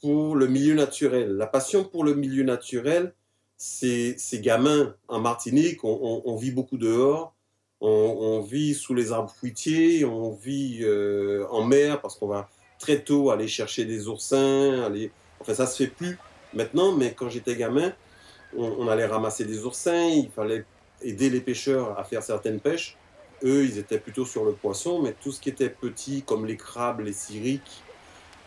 pour 0.00 0.36
le 0.36 0.46
milieu 0.46 0.74
naturel. 0.74 1.32
La 1.32 1.48
passion 1.48 1.82
pour 1.82 2.04
le 2.04 2.14
milieu 2.14 2.44
naturel, 2.44 3.12
c'est 3.56 4.14
ces 4.18 4.40
gamins 4.40 4.94
en 5.08 5.18
Martinique, 5.18 5.82
on, 5.82 5.98
on, 6.00 6.22
on, 6.32 6.36
vit 6.36 6.52
beaucoup 6.52 6.78
dehors, 6.78 7.34
on, 7.80 8.40
vit 8.40 8.74
sous 8.74 8.94
les 8.94 9.12
arbres 9.12 9.30
fruitiers, 9.30 10.04
on 10.04 10.32
vit 10.32 10.80
euh, 10.82 11.46
en 11.50 11.64
mer 11.64 12.00
parce 12.00 12.16
qu'on 12.16 12.26
va 12.26 12.48
très 12.78 13.00
tôt 13.00 13.30
aller 13.30 13.48
chercher 13.48 13.84
des 13.84 14.08
oursins, 14.08 14.90
enfin 15.40 15.54
ça 15.54 15.66
se 15.66 15.84
fait 15.84 15.90
plus 15.90 16.18
maintenant, 16.54 16.92
mais 16.92 17.12
quand 17.12 17.28
j'étais 17.28 17.56
gamin, 17.56 17.92
on, 18.56 18.88
allait 18.88 19.06
ramasser 19.06 19.44
des 19.44 19.64
oursins, 19.64 20.06
il 20.06 20.30
fallait 20.30 20.64
aider 21.02 21.30
les 21.30 21.40
pêcheurs 21.40 21.98
à 21.98 22.04
faire 22.04 22.22
certaines 22.22 22.60
pêches. 22.60 22.96
Eux, 23.44 23.64
ils 23.64 23.78
étaient 23.78 23.98
plutôt 23.98 24.24
sur 24.24 24.44
le 24.44 24.52
poisson, 24.52 25.02
mais 25.02 25.12
tout 25.12 25.30
ce 25.30 25.40
qui 25.40 25.48
était 25.48 25.68
petit, 25.68 26.22
comme 26.22 26.46
les 26.46 26.56
crabes, 26.56 27.00
les 27.00 27.12
siriques, 27.12 27.82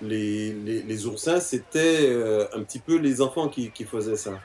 les, 0.01 0.51
les, 0.53 1.05
oursins, 1.05 1.39
c'était 1.39 2.09
euh, 2.09 2.47
un 2.53 2.63
petit 2.63 2.79
peu 2.79 2.97
les 2.97 3.21
enfants 3.21 3.47
qui, 3.47 3.71
faisaient 3.85 4.17
ça. 4.17 4.39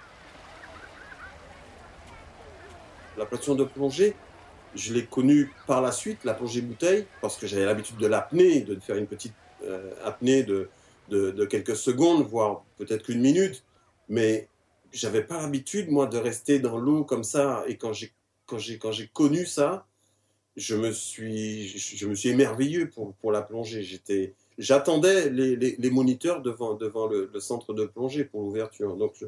La 3.17 3.25
de 3.25 3.65
plongée, 3.65 4.15
je 4.75 4.93
l'ai 4.93 5.05
connue 5.07 5.53
par 5.67 5.81
la 5.81 5.93
suite, 5.93 6.25
la 6.25 6.35
plongée 6.35 6.61
bouteille, 6.61 7.07
parce 7.21 7.37
que 7.37 7.47
j'avais 7.47 7.65
l'habitude 7.65 7.97
de 7.97 8.07
l'apnée, 8.07 8.61
de 8.61 8.79
faire 8.81 8.97
une 8.97 9.07
petite 9.07 9.35
euh, 9.65 9.93
apnée 10.05 10.43
de, 10.43 10.69
quelques 11.47 11.77
secondes, 11.77 12.27
voire 12.27 12.65
peut-être 12.77 13.05
qu'une 13.05 13.21
minute, 13.21 13.65
mais 14.09 14.49
j'avais 14.93 15.23
pas 15.23 15.41
l'habitude, 15.41 15.91
moi, 15.91 16.07
de 16.07 16.19
rester 16.19 16.59
dans 16.59 16.79
l'eau 16.79 17.05
comme 17.05 17.25
ça. 17.25 17.65
Et 17.69 17.77
quand 17.77 17.93
j'ai 17.93 18.13
quand 18.47 18.59
j'ai 18.59 18.79
quand 18.79 18.93
j'ai 18.93 19.09
connu 19.09 19.47
ça, 19.47 19.87
je 20.57 20.75
me 20.75 20.93
suis 20.93 21.69
je 21.69 22.07
me 22.07 22.15
suis 22.15 22.31
émerveillé 22.31 22.87
pour 22.87 23.15
pour 23.15 23.33
la 23.33 23.43
plongée. 23.43 23.83
J'étais 23.83 24.35
j'attendais 24.59 25.31
les, 25.31 25.57
les, 25.57 25.91
moniteurs 25.91 26.43
devant, 26.43 26.75
devant 26.75 27.07
le, 27.07 27.31
centre 27.41 27.75
de 27.75 27.85
plongée 27.85 28.25
pour 28.25 28.43
l'ouverture. 28.43 28.97
Donc, 28.97 29.25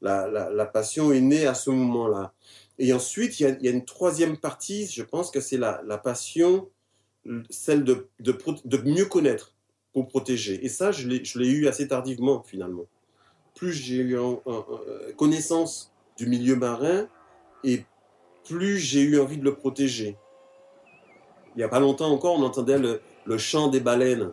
la, 0.00 0.66
passion 0.66 1.12
est 1.12 1.20
née 1.20 1.46
à 1.46 1.54
ce 1.54 1.70
moment-là. 1.70 2.32
Et 2.78 2.92
ensuite, 2.92 3.40
il 3.40 3.58
y, 3.60 3.68
a, 3.68 3.70
une 3.70 3.84
troisième 3.84 4.36
partie, 4.38 4.86
je 4.86 5.02
pense 5.02 5.30
que 5.30 5.40
c'est 5.40 5.58
la, 5.58 5.82
la 5.86 5.98
passion, 5.98 6.68
celle 7.50 7.84
de, 7.84 8.08
mieux 8.84 9.04
connaître 9.04 9.54
pour 9.92 10.08
protéger. 10.08 10.64
Et 10.64 10.68
ça, 10.68 10.92
je 10.92 11.08
l'ai 11.08 11.48
eu 11.48 11.68
assez 11.68 11.88
tardivement, 11.88 12.42
finalement. 12.42 12.86
Plus 13.54 13.72
j'ai 13.72 13.96
eu 13.96 14.18
un, 14.18 14.40
connaissance 15.16 15.92
du 16.16 16.26
milieu 16.26 16.56
marin, 16.56 17.06
et 17.64 17.84
plus 18.44 18.78
j'ai 18.78 19.02
eu 19.02 19.20
envie 19.20 19.36
de 19.36 19.44
le 19.44 19.54
protéger. 19.54 20.16
Il 21.54 21.58
n'y 21.58 21.64
a 21.64 21.68
pas 21.68 21.80
longtemps 21.80 22.10
encore, 22.10 22.36
on 22.36 22.42
entendait 22.42 22.78
le, 22.78 23.02
le 23.26 23.38
chant 23.38 23.68
des 23.68 23.80
baleines 23.80 24.32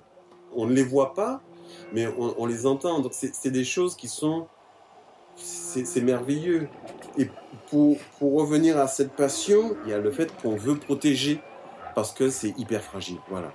on 0.55 0.65
ne 0.65 0.73
les 0.73 0.83
voit 0.83 1.13
pas, 1.13 1.41
mais 1.93 2.07
on, 2.07 2.41
on 2.41 2.45
les 2.45 2.65
entend. 2.65 2.99
Donc 2.99 3.13
c'est 3.13 3.51
des 3.51 3.63
choses 3.63 3.95
qui 3.95 4.07
sont... 4.07 4.47
C'est 5.37 6.01
merveilleux. 6.01 6.67
Et 7.17 7.29
pour, 7.69 7.97
pour 8.19 8.33
revenir 8.33 8.77
à 8.77 8.87
cette 8.87 9.13
passion, 9.13 9.77
il 9.85 9.91
y 9.91 9.93
a 9.93 9.99
le 9.99 10.11
fait 10.11 10.31
qu'on 10.41 10.55
veut 10.55 10.77
protéger 10.77 11.39
parce 11.95 12.11
que 12.11 12.29
c'est 12.29 12.53
hyper 12.57 12.83
fragile. 12.83 13.17
Voilà. 13.29 13.53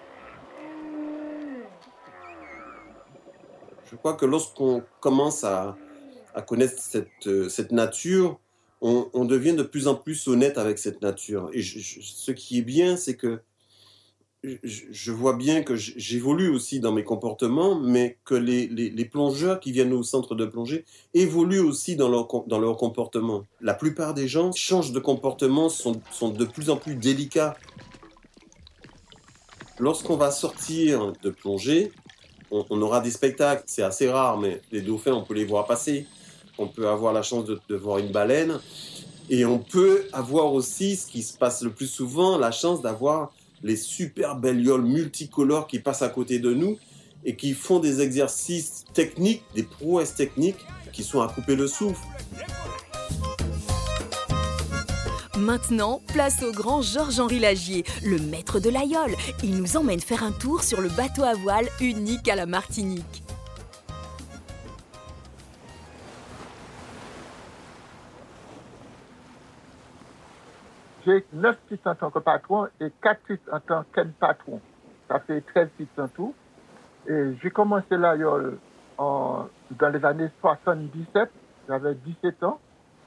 Je 3.90 3.96
crois 3.96 4.14
que 4.14 4.24
lorsqu'on 4.24 4.82
commence 5.00 5.44
à, 5.44 5.76
à, 6.34 6.42
connaître 6.42 6.80
cette, 6.80 7.48
cette 7.50 7.72
nature, 7.72 8.40
on, 8.82 9.24
devient 9.24 9.52
de 9.52 9.62
plus 9.62 9.86
en 9.86 9.94
plus 9.94 10.26
honnête 10.26 10.58
avec 10.58 10.78
cette 10.78 11.02
nature. 11.02 11.50
Et 11.52 11.62
ce 11.62 12.32
qui 12.32 12.58
est 12.58 12.62
bien, 12.62 12.96
c'est 12.96 13.16
que 13.16 13.40
je 14.44 15.12
vois 15.12 15.34
bien 15.34 15.62
que 15.62 15.76
j'évolue 15.76 16.48
aussi 16.48 16.80
dans 16.80 16.92
mes 16.92 17.04
comportements, 17.04 17.78
mais 17.78 18.18
que 18.24 18.34
les, 18.34 19.04
plongeurs 19.04 19.60
qui 19.60 19.70
viennent 19.70 19.92
au 19.92 20.02
centre 20.02 20.34
de 20.34 20.46
plongée 20.46 20.84
évoluent 21.14 21.60
aussi 21.60 21.94
dans 21.96 22.08
leur, 22.08 22.26
dans 22.46 22.58
leur 22.58 22.76
comportement. 22.76 23.44
La 23.60 23.74
plupart 23.74 24.14
des 24.14 24.26
gens 24.26 24.52
changent 24.52 24.92
de 24.92 24.98
comportement, 24.98 25.68
sont, 25.68 26.00
sont 26.10 26.30
de 26.30 26.44
plus 26.44 26.70
en 26.70 26.76
plus 26.76 26.96
délicats. 26.96 27.56
lorsqu'on 29.78 30.16
va 30.16 30.30
sortir 30.30 31.12
de 31.22 31.30
plongée, 31.30 31.92
on, 32.50 32.82
aura 32.82 33.00
des 33.00 33.10
spectacles. 33.10 33.62
C'est 33.66 33.82
assez 33.82 34.10
rare, 34.10 34.38
mais 34.38 34.60
les 34.72 34.82
dauphins, 34.82 35.12
on 35.12 35.22
peut 35.22 35.34
les 35.34 35.44
voir 35.44 35.66
passer. 35.66 36.06
On 36.58 36.66
peut 36.66 36.88
avoir 36.88 37.12
la 37.12 37.22
chance 37.22 37.44
de 37.46 37.76
voir 37.76 37.98
une 37.98 38.12
baleine. 38.12 38.60
Et 39.30 39.44
on 39.44 39.58
peut 39.58 40.04
avoir 40.12 40.52
aussi, 40.52 40.96
ce 40.96 41.06
qui 41.06 41.22
se 41.22 41.38
passe 41.38 41.62
le 41.62 41.70
plus 41.70 41.86
souvent, 41.86 42.36
la 42.36 42.50
chance 42.50 42.82
d'avoir 42.82 43.32
les 43.62 43.76
super 43.76 44.36
bellioles 44.36 44.84
multicolores 44.84 45.66
qui 45.66 45.78
passent 45.78 46.02
à 46.02 46.08
côté 46.08 46.38
de 46.38 46.52
nous 46.52 46.78
et 47.24 47.36
qui 47.36 47.54
font 47.54 47.78
des 47.78 48.00
exercices 48.00 48.84
techniques, 48.92 49.42
des 49.54 49.62
prouesses 49.62 50.14
techniques 50.14 50.66
qui 50.92 51.02
sont 51.04 51.20
à 51.20 51.28
couper 51.28 51.56
le 51.56 51.66
souffle. 51.66 52.04
Maintenant, 55.38 56.00
place 56.08 56.42
au 56.42 56.52
grand 56.52 56.82
Georges-Henri 56.82 57.40
Lagier, 57.40 57.84
le 58.04 58.18
maître 58.18 58.60
de 58.60 58.70
l'aïeul. 58.70 59.12
Il 59.42 59.56
nous 59.56 59.76
emmène 59.76 60.00
faire 60.00 60.22
un 60.22 60.30
tour 60.30 60.62
sur 60.62 60.80
le 60.80 60.88
bateau 60.88 61.22
à 61.22 61.34
voile 61.34 61.68
unique 61.80 62.28
à 62.28 62.36
la 62.36 62.46
Martinique. 62.46 63.24
J'ai 71.04 71.24
9 71.32 71.56
titres 71.68 71.90
en 71.90 71.94
tant 71.94 72.10
que 72.10 72.18
patron 72.20 72.68
et 72.80 72.90
4 73.02 73.20
titres 73.26 73.52
en 73.52 73.60
tant 73.60 73.84
qu'aide 73.94 74.12
patron. 74.14 74.60
Ça 75.08 75.18
fait 75.20 75.40
13 75.40 75.68
titres 75.76 76.02
en 76.02 76.08
tout. 76.08 76.34
Et 77.08 77.34
j'ai 77.42 77.50
commencé 77.50 77.96
l'aïeul 77.96 78.58
dans 78.98 79.48
les 79.92 80.04
années 80.04 80.30
77, 80.40 81.28
j'avais 81.68 81.94
17 81.94 82.42
ans. 82.44 82.60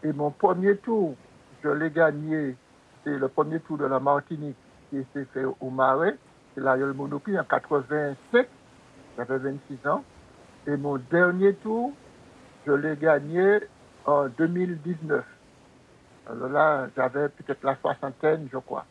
Et 0.03 0.11
mon 0.11 0.31
premier 0.31 0.75
tour 0.77 1.15
je 1.65 1.69
l'ai 1.71 1.89
gagné, 1.89 2.55
c'est 3.03 3.17
le 3.17 3.27
premier 3.27 3.59
tour 3.59 3.77
de 3.77 3.85
la 3.85 3.99
Martinique 3.99 4.55
qui 4.91 5.03
s'est 5.13 5.25
fait 5.33 5.45
au 5.45 5.69
Marais, 5.71 6.15
c'est 6.53 6.61
l'aïeul 6.61 6.93
Monopi 6.93 7.37
en 7.39 7.43
87, 7.43 8.47
j'avais 9.17 9.37
26 9.39 9.87
ans. 9.87 10.03
Et 10.67 10.77
mon 10.77 10.97
dernier 10.97 11.55
tour, 11.55 11.91
je 12.67 12.71
l'ai 12.71 12.95
gagné 12.95 13.61
en 14.05 14.27
2019. 14.27 15.23
Alors 16.27 16.49
là, 16.49 16.87
j'avais 16.95 17.29
peut-être 17.29 17.63
la 17.63 17.75
soixantaine, 17.77 18.47
je 18.51 18.57
crois. 18.57 18.85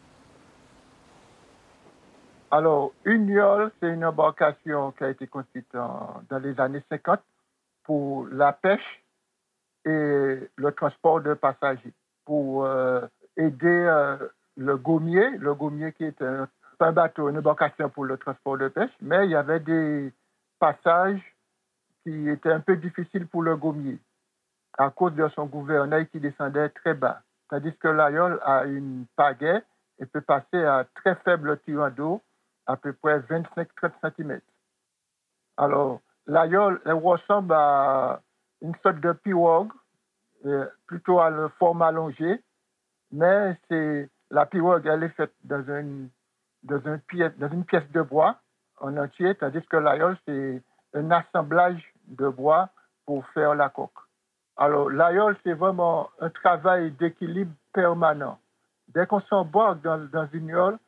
Alors, 2.50 2.92
Uniol, 3.04 3.72
c'est 3.80 3.88
une 3.88 4.04
embarcation 4.04 4.92
qui 4.92 5.04
a 5.04 5.10
été 5.10 5.26
construite 5.26 5.66
dans 5.72 6.38
les 6.38 6.58
années 6.60 6.82
50 6.88 7.20
pour 7.82 8.26
la 8.28 8.52
pêche 8.52 9.04
et 9.84 10.48
le 10.56 10.72
transport 10.72 11.20
de 11.20 11.34
passagers 11.34 11.92
pour 12.24 12.64
euh, 12.64 13.00
aider 13.36 13.66
euh, 13.66 14.16
le 14.56 14.76
gommier, 14.76 15.30
le 15.38 15.54
gommier 15.54 15.92
qui 15.92 16.04
est 16.04 16.22
un, 16.22 16.48
bateau, 16.92 17.28
une 17.28 17.38
embarcation 17.38 17.88
pour 17.88 18.04
le 18.04 18.16
transport 18.18 18.58
de 18.58 18.68
pêche, 18.68 18.90
mais 19.00 19.24
il 19.24 19.30
y 19.30 19.36
avait 19.36 19.60
des 19.60 20.12
passages 20.58 21.20
qui 22.02 22.28
étaient 22.28 22.52
un 22.52 22.60
peu 22.60 22.76
difficiles 22.76 23.26
pour 23.26 23.42
le 23.42 23.56
gommier 23.56 23.98
à 24.78 24.90
cause 24.90 25.14
de 25.14 25.28
son 25.28 25.46
gouvernail 25.46 26.08
qui 26.08 26.20
descendait 26.20 26.68
très 26.70 26.94
bas. 26.94 27.22
Tandis 27.48 27.76
que 27.76 27.88
l'aïeul 27.88 28.40
a 28.44 28.64
une 28.64 29.06
pagaie 29.16 29.62
et 29.98 30.06
peut 30.06 30.20
passer 30.20 30.64
à 30.64 30.86
très 30.94 31.14
faible 31.16 31.58
tirant 31.60 31.90
d'eau, 31.90 32.22
à 32.66 32.76
peu 32.76 32.92
près 32.92 33.20
25-30 33.20 33.66
cm. 34.02 34.40
Alors, 35.56 36.00
l'aïeul 36.26 36.80
ressemble 36.86 37.52
à 37.54 38.20
une 38.62 38.74
sorte 38.82 39.00
de 39.00 39.12
pirogue 39.12 39.70
euh, 40.46 40.66
plutôt 40.86 41.20
à 41.20 41.30
le 41.30 41.48
format 41.58 41.88
allongé, 41.88 42.42
mais 43.12 43.56
c'est 43.68 44.10
la 44.30 44.46
pirogue, 44.46 44.86
elle 44.86 45.04
est 45.04 45.08
faite 45.10 45.32
dans 45.44 45.62
une, 45.62 46.08
dans, 46.62 46.80
une 46.80 46.98
pièce, 47.00 47.36
dans 47.38 47.50
une 47.50 47.64
pièce 47.64 47.88
de 47.92 48.02
bois 48.02 48.38
en 48.80 48.96
entier, 48.96 49.34
tandis 49.36 49.62
que 49.66 49.76
l'aïeul, 49.76 50.16
c'est 50.26 50.62
un 50.94 51.10
assemblage 51.10 51.82
de 52.06 52.28
bois 52.28 52.70
pour 53.06 53.26
faire 53.28 53.54
la 53.54 53.68
coque. 53.68 54.03
Alors, 54.56 54.90
l'aïeul, 54.90 55.36
c'est 55.42 55.54
vraiment 55.54 56.10
un 56.20 56.30
travail 56.30 56.92
d'équilibre 56.92 57.52
permanent. 57.72 58.38
Dès 58.88 59.06
qu'on 59.06 59.20
s'embarque 59.22 59.82
dans, 59.82 59.98
dans 60.12 60.28
une 60.32 60.48
yole 60.48 60.78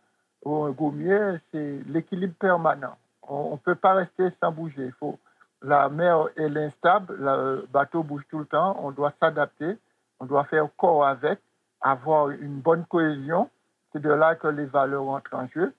ou 0.45 0.65
un 0.65 0.71
gommier, 0.71 1.39
c'est 1.51 1.81
l'équilibre 1.87 2.35
permanent. 2.39 2.97
On 3.23 3.53
ne 3.53 3.57
peut 3.57 3.75
pas 3.75 3.95
rester 3.95 4.31
sans 4.41 4.53
bouger. 4.53 4.93
Faut 5.01 5.19
la 5.63 5.89
mer 5.89 6.29
est 6.37 6.57
instable, 6.57 7.17
le 7.19 7.67
bateau 7.73 8.03
bouge 8.03 8.23
tout 8.31 8.39
le 8.39 8.47
temps, 8.47 8.77
on 8.81 8.91
doit 8.91 9.13
s'adapter, 9.19 9.77
on 10.21 10.27
doit 10.27 10.45
faire 10.45 10.69
corps 10.77 11.07
avec, 11.07 11.41
avoir 11.81 12.31
une 12.31 12.61
bonne 12.61 12.85
cohésion. 12.87 13.51
C'est 13.93 14.01
de 14.01 14.11
là 14.11 14.35
que 14.35 14.49
les 14.49 14.67
valeurs 14.67 15.09
entrent 15.09 15.35
en 15.35 15.49
jeu. 15.49 15.75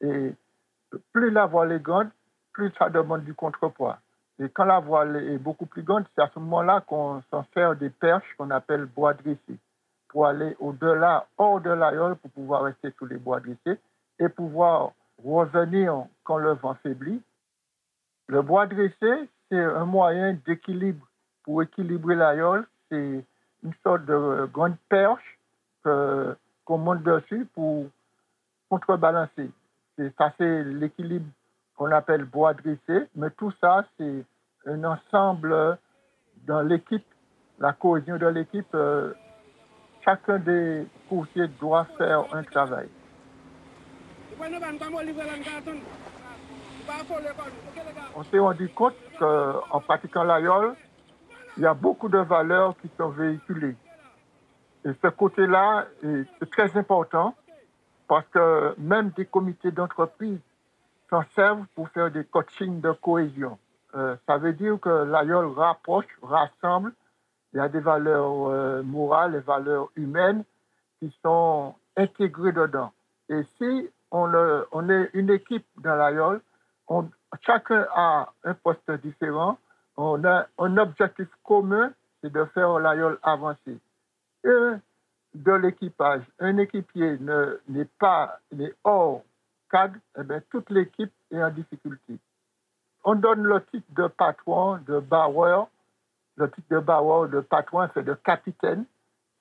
Et 0.00 0.34
plus 1.12 1.30
la 1.30 1.46
voile 1.46 1.72
est 1.72 1.82
plus 2.52 2.72
ça 2.78 2.88
demande 2.88 3.24
du 3.24 3.34
contrepoids. 3.34 3.98
Et 4.38 4.48
quand 4.50 4.64
la 4.64 4.80
voile 4.80 5.16
est 5.16 5.38
beaucoup 5.38 5.66
plus 5.66 5.82
grande, 5.82 6.04
c'est 6.14 6.22
à 6.22 6.30
ce 6.32 6.38
moment-là 6.38 6.82
qu'on 6.82 7.22
s'en 7.30 7.44
sert 7.54 7.76
des 7.76 7.90
perches 7.90 8.34
qu'on 8.36 8.50
appelle 8.50 8.84
bois 8.84 9.14
dressés, 9.14 9.58
pour 10.08 10.26
aller 10.26 10.56
au-delà, 10.60 11.26
hors 11.38 11.60
de 11.60 11.70
l'aïeul, 11.70 12.16
pour 12.16 12.30
pouvoir 12.30 12.62
rester 12.62 12.92
sous 12.98 13.06
les 13.06 13.16
bois 13.16 13.40
dressés 13.40 13.80
et 14.18 14.28
pouvoir 14.28 14.92
revenir 15.24 16.04
quand 16.24 16.38
le 16.38 16.52
vent 16.52 16.74
faiblit 16.82 17.22
le 18.28 18.42
bois 18.42 18.66
dressé, 18.66 19.28
c'est 19.48 19.62
un 19.62 19.84
moyen 19.84 20.36
d'équilibre. 20.46 21.06
Pour 21.44 21.62
équilibrer 21.62 22.16
l'aïeul, 22.16 22.66
c'est 22.90 23.24
une 23.62 23.74
sorte 23.84 24.04
de 24.04 24.48
grande 24.52 24.76
perche 24.88 25.38
qu'on 25.84 26.78
monte 26.78 27.04
dessus 27.04 27.46
pour 27.54 27.86
contrebalancer. 28.68 29.50
ça, 30.18 30.32
c'est 30.38 30.64
l'équilibre 30.64 31.26
qu'on 31.76 31.90
appelle 31.92 32.24
bois 32.24 32.54
dressé, 32.54 33.06
mais 33.14 33.30
tout 33.30 33.52
ça, 33.60 33.84
c'est 33.98 34.24
un 34.66 34.84
ensemble 34.84 35.78
dans 36.46 36.62
l'équipe, 36.62 37.04
la 37.58 37.72
cohésion 37.72 38.16
de 38.16 38.26
l'équipe. 38.26 38.74
Euh, 38.74 39.12
chacun 40.04 40.38
des 40.38 40.86
coursiers 41.08 41.48
doit 41.60 41.86
faire 41.98 42.24
un 42.32 42.42
travail. 42.42 42.88
On 48.14 48.22
s'est 48.24 48.38
rendu 48.38 48.68
compte 48.70 48.94
qu'en 49.18 49.80
pratiquant 49.80 50.24
l'aïeul, 50.24 50.74
il 51.56 51.62
y 51.62 51.66
a 51.66 51.74
beaucoup 51.74 52.08
de 52.08 52.18
valeurs 52.18 52.74
qui 52.80 52.90
sont 52.96 53.08
véhiculées. 53.08 53.76
Et 54.84 54.90
ce 55.02 55.08
côté-là 55.08 55.86
est 56.02 56.50
très 56.50 56.76
important 56.76 57.34
parce 58.06 58.26
que 58.28 58.74
même 58.78 59.10
des 59.16 59.26
comités 59.26 59.72
d'entreprise 59.72 60.38
s'en 61.10 61.22
servent 61.34 61.66
pour 61.74 61.88
faire 61.90 62.10
des 62.10 62.24
coachings 62.24 62.80
de 62.80 62.92
cohésion. 62.92 63.58
Euh, 63.94 64.16
ça 64.26 64.38
veut 64.38 64.52
dire 64.52 64.78
que 64.80 65.04
l'aïeul 65.04 65.46
rapproche, 65.46 66.06
rassemble. 66.22 66.92
Il 67.52 67.58
y 67.58 67.60
a 67.60 67.68
des 67.68 67.80
valeurs 67.80 68.48
euh, 68.48 68.82
morales, 68.82 69.32
des 69.32 69.40
valeurs 69.40 69.88
humaines 69.96 70.44
qui 70.98 71.14
sont 71.22 71.74
intégrées 71.96 72.52
dedans. 72.52 72.92
Et 73.28 73.42
si 73.58 73.88
on, 74.10 74.30
on 74.72 74.88
est 74.88 75.10
une 75.14 75.30
équipe 75.30 75.66
dans 75.78 75.94
l'aïeul, 75.94 76.40
chacun 77.44 77.86
a 77.94 78.32
un 78.44 78.54
poste 78.54 78.90
différent. 79.02 79.58
On 79.96 80.22
a 80.24 80.46
un 80.58 80.76
objectif 80.76 81.28
commun, 81.42 81.92
c'est 82.22 82.32
de 82.32 82.44
faire 82.46 82.78
l'aïeul 82.78 83.18
avancer. 83.22 83.78
Un 84.44 84.80
de 85.34 85.52
l'équipage, 85.52 86.22
un 86.38 86.56
équipier 86.58 87.18
n'est 87.68 87.88
pas 87.98 88.38
n'est 88.52 88.74
hors 88.84 89.22
cadre, 89.70 89.96
eh 90.18 90.40
toute 90.50 90.70
l'équipe 90.70 91.12
est 91.30 91.42
en 91.42 91.50
difficulté. 91.50 92.18
On 93.04 93.14
donne 93.14 93.42
le 93.42 93.64
titre 93.66 93.86
de 93.90 94.08
patron, 94.08 94.78
de 94.86 94.98
bauer. 94.98 95.64
Le 96.36 96.50
titre 96.50 96.68
de 96.70 96.78
bauer, 96.80 97.28
de 97.28 97.40
patron, 97.40 97.88
c'est 97.94 98.04
de 98.04 98.14
capitaine. 98.14 98.84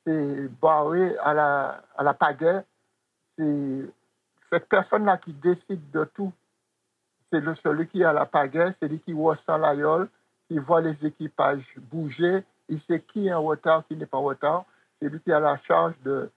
C'est 0.05 0.47
barré 0.61 1.17
à 1.17 1.33
la, 1.33 1.81
à 1.97 2.03
la 2.03 2.13
pagaie. 2.13 2.63
C'est 3.37 3.89
cette 4.51 4.69
personne-là 4.69 5.17
qui 5.17 5.33
décide 5.33 5.89
de 5.91 6.05
tout 6.13 6.31
c'est 7.31 7.61
celui 7.63 7.87
qui 7.87 8.03
a 8.03 8.13
la 8.13 8.25
pagaie, 8.25 8.73
c'est 8.79 8.87
lui 8.87 8.99
qui 8.99 9.13
ressent 9.13 9.57
l'aïeul, 9.57 10.07
qui 10.47 10.57
voit 10.57 10.81
les 10.81 10.95
équipages 11.03 11.65
bouger, 11.91 12.43
il 12.69 12.79
sait 12.83 13.01
qui 13.01 13.27
est 13.27 13.33
en 13.33 13.43
retard, 13.43 13.85
qui 13.87 13.95
n'est 13.95 14.05
pas 14.05 14.17
en 14.17 14.23
retard. 14.23 14.65
C'est 14.99 15.09
lui 15.09 15.19
qui 15.19 15.31
a 15.31 15.39
la 15.39 15.57
charge 15.67 15.95
de 16.03 16.29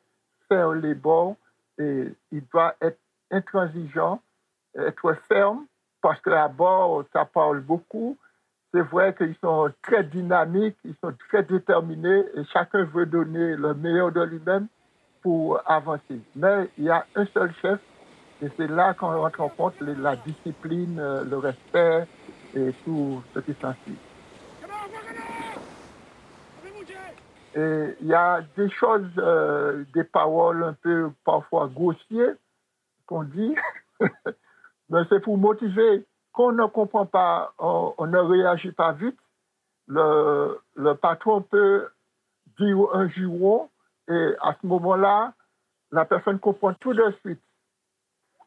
faire 0.48 0.72
les 0.72 0.94
bords 0.94 1.36
et 1.78 2.12
il 2.32 2.46
doit 2.52 2.74
être 2.80 2.98
intransigeant, 3.30 4.20
être 4.76 5.14
ferme, 5.28 5.64
parce 6.00 6.20
qu'à 6.20 6.48
bord, 6.48 7.04
ça 7.12 7.24
parle 7.24 7.60
beaucoup. 7.60 8.16
C'est 8.72 8.82
vrai 8.82 9.14
qu'ils 9.14 9.34
sont 9.42 9.72
très 9.82 10.04
dynamiques, 10.04 10.76
ils 10.84 10.94
sont 11.02 11.14
très 11.28 11.42
déterminés 11.42 12.24
et 12.34 12.44
chacun 12.52 12.84
veut 12.84 13.06
donner 13.06 13.56
le 13.56 13.74
meilleur 13.74 14.12
de 14.12 14.22
lui-même 14.22 14.66
pour 15.22 15.60
avancer. 15.66 16.20
Mais 16.36 16.68
il 16.76 16.84
y 16.84 16.90
a 16.90 17.06
un 17.14 17.26
seul 17.26 17.52
chef 17.62 17.80
et 18.42 18.48
c'est 18.56 18.68
là 18.68 18.94
qu'on 18.94 19.20
rentre 19.20 19.40
en 19.40 19.48
compte 19.48 19.80
la 19.80 20.16
discipline, 20.16 20.98
euh, 21.00 21.24
le 21.24 21.38
respect 21.38 22.06
et 22.54 22.72
tout 22.84 23.22
ce 23.34 23.40
qui 23.40 23.54
s'ensuit. 23.54 23.96
Et 27.56 27.96
il 28.00 28.06
y 28.06 28.14
a 28.14 28.42
des 28.56 28.70
choses, 28.70 29.10
euh, 29.16 29.82
des 29.94 30.04
paroles 30.04 30.62
un 30.62 30.74
peu 30.74 31.10
parfois 31.24 31.68
grossières 31.68 32.34
qu'on 33.08 33.24
dit. 33.24 33.54
Mais 34.90 35.00
c'est 35.08 35.20
pour 35.20 35.36
motiver. 35.36 36.06
Quand 36.32 36.48
on 36.48 36.52
ne 36.52 36.66
comprend 36.66 37.06
pas, 37.06 37.52
on, 37.58 38.06
ne 38.06 38.18
réagit 38.18 38.70
pas 38.70 38.92
vite, 38.92 39.18
le, 39.88 40.60
le 40.76 40.94
patron 40.94 41.42
peut 41.42 41.88
dire 42.58 42.76
un 42.92 43.08
juron 43.08 43.68
et 44.08 44.34
à 44.40 44.54
ce 44.60 44.66
moment-là, 44.66 45.32
la 45.90 46.04
personne 46.04 46.38
comprend 46.38 46.74
tout 46.74 46.92
de 46.92 47.10
suite. 47.24 47.42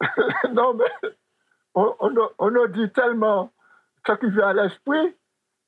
non, 0.52 0.74
mais 0.74 1.10
on, 1.74 1.94
on, 2.38 2.66
dit 2.68 2.90
tellement 2.90 3.52
ce 4.06 4.12
qui 4.12 4.30
vient 4.30 4.48
à 4.48 4.52
l'esprit, 4.52 5.16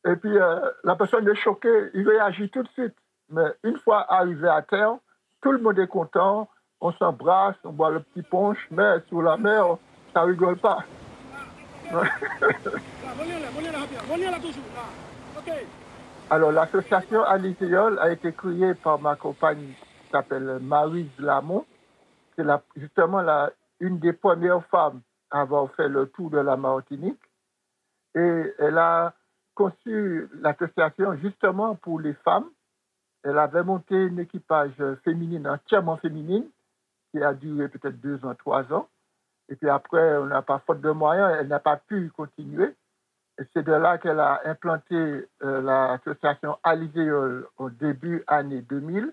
et 0.06 0.16
puis 0.16 0.36
euh, 0.36 0.70
la 0.82 0.96
personne 0.96 1.28
est 1.28 1.34
choquée, 1.34 1.90
il 1.94 2.08
réagit 2.08 2.50
tout 2.50 2.62
de 2.62 2.68
suite. 2.68 2.94
Mais 3.30 3.46
une 3.62 3.78
fois 3.78 4.04
arrivé 4.12 4.48
à 4.48 4.62
terre, 4.62 4.96
tout 5.40 5.52
le 5.52 5.58
monde 5.58 5.78
est 5.78 5.86
content, 5.86 6.48
on 6.84 6.92
s'embrasse, 6.92 7.56
on 7.64 7.72
boit 7.72 7.90
le 7.90 8.00
petit 8.00 8.22
punch, 8.22 8.58
mais 8.70 9.00
sous 9.08 9.22
la 9.22 9.38
mer, 9.38 9.78
ça 10.12 10.22
rigole 10.22 10.58
pas. 10.58 10.84
Alors, 16.30 16.52
l'association 16.52 17.24
Aliséole 17.24 17.98
a 17.98 18.10
été 18.10 18.32
créée 18.32 18.74
par 18.74 19.00
ma 19.00 19.16
compagne 19.16 19.72
qui 20.02 20.10
s'appelle 20.12 20.58
Marie 20.60 21.10
Lamont. 21.18 21.64
C'est 22.36 22.44
justement 22.76 23.22
la, 23.22 23.50
une 23.80 23.98
des 23.98 24.12
premières 24.12 24.62
femmes 24.66 25.00
à 25.30 25.40
avoir 25.40 25.70
fait 25.76 25.88
le 25.88 26.08
tour 26.08 26.28
de 26.28 26.38
la 26.38 26.56
Martinique. 26.56 27.20
Et 28.14 28.54
elle 28.58 28.76
a 28.76 29.14
conçu 29.54 30.28
l'association 30.34 31.16
justement 31.16 31.76
pour 31.76 31.98
les 31.98 32.12
femmes. 32.12 32.50
Elle 33.22 33.38
avait 33.38 33.62
monté 33.62 33.94
un 33.96 34.18
équipage 34.18 34.74
féminine, 35.02 35.48
entièrement 35.48 35.96
féminine, 35.96 36.44
qui 37.14 37.22
a 37.22 37.32
duré 37.32 37.68
peut-être 37.68 38.00
deux 38.00 38.24
ans, 38.24 38.34
trois 38.34 38.64
ans. 38.72 38.88
Et 39.48 39.54
puis 39.54 39.68
après, 39.68 40.16
on 40.16 40.26
n'a 40.26 40.42
pas 40.42 40.60
faute 40.66 40.80
de 40.80 40.90
moyens, 40.90 41.36
elle 41.38 41.46
n'a 41.46 41.60
pas 41.60 41.76
pu 41.76 42.10
continuer. 42.10 42.74
Et 43.38 43.42
c'est 43.52 43.62
de 43.62 43.72
là 43.72 43.98
qu'elle 43.98 44.18
a 44.18 44.40
implanté 44.44 44.96
euh, 45.42 45.60
l'association 45.62 46.58
Aliséole 46.64 47.46
au 47.56 47.70
début 47.70 48.24
année 48.26 48.62
2000. 48.62 49.12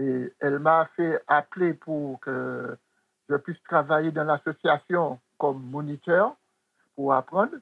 Et 0.00 0.32
elle 0.38 0.60
m'a 0.60 0.88
fait 0.96 1.20
appeler 1.26 1.74
pour 1.74 2.20
que 2.20 2.76
je 3.28 3.34
puisse 3.34 3.60
travailler 3.64 4.12
dans 4.12 4.24
l'association 4.24 5.18
comme 5.38 5.60
moniteur 5.62 6.36
pour 6.94 7.14
apprendre. 7.14 7.54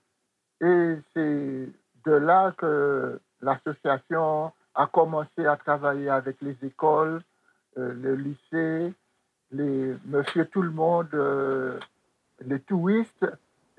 Et 0.60 0.96
c'est 1.14 1.68
de 2.04 2.12
là 2.12 2.52
que 2.58 3.18
l'association 3.40 4.52
a 4.75 4.86
commencé 4.86 5.46
à 5.46 5.56
travailler 5.56 6.10
avec 6.10 6.36
les 6.42 6.56
écoles, 6.62 7.22
euh, 7.78 7.94
le 7.94 8.16
lycée, 8.16 8.94
monsieur 9.52 10.46
tout 10.46 10.62
le 10.62 10.70
monde, 10.70 11.08
euh, 11.14 11.78
les 12.44 12.60
touristes. 12.60 13.26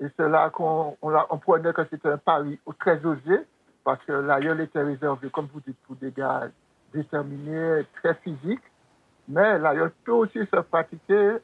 Et 0.00 0.06
c'est 0.16 0.28
là 0.28 0.50
qu'on 0.50 0.96
on, 1.02 1.38
prenait 1.38 1.72
que 1.72 1.84
c'était 1.90 2.08
un 2.08 2.18
pari 2.18 2.58
très 2.78 3.04
osé, 3.04 3.40
parce 3.82 4.02
que 4.04 4.12
l'aïeul 4.12 4.60
était 4.60 4.82
réservé, 4.82 5.28
comme 5.30 5.48
vous 5.52 5.60
dites, 5.60 5.78
pour 5.86 5.96
des 5.96 6.12
gars 6.12 6.48
déterminés, 6.94 7.84
très 7.96 8.14
physiques. 8.14 8.62
Mais 9.28 9.58
l'aïeul 9.58 9.90
peut 10.04 10.12
aussi 10.12 10.38
se 10.38 10.60
pratiquer 10.60 11.38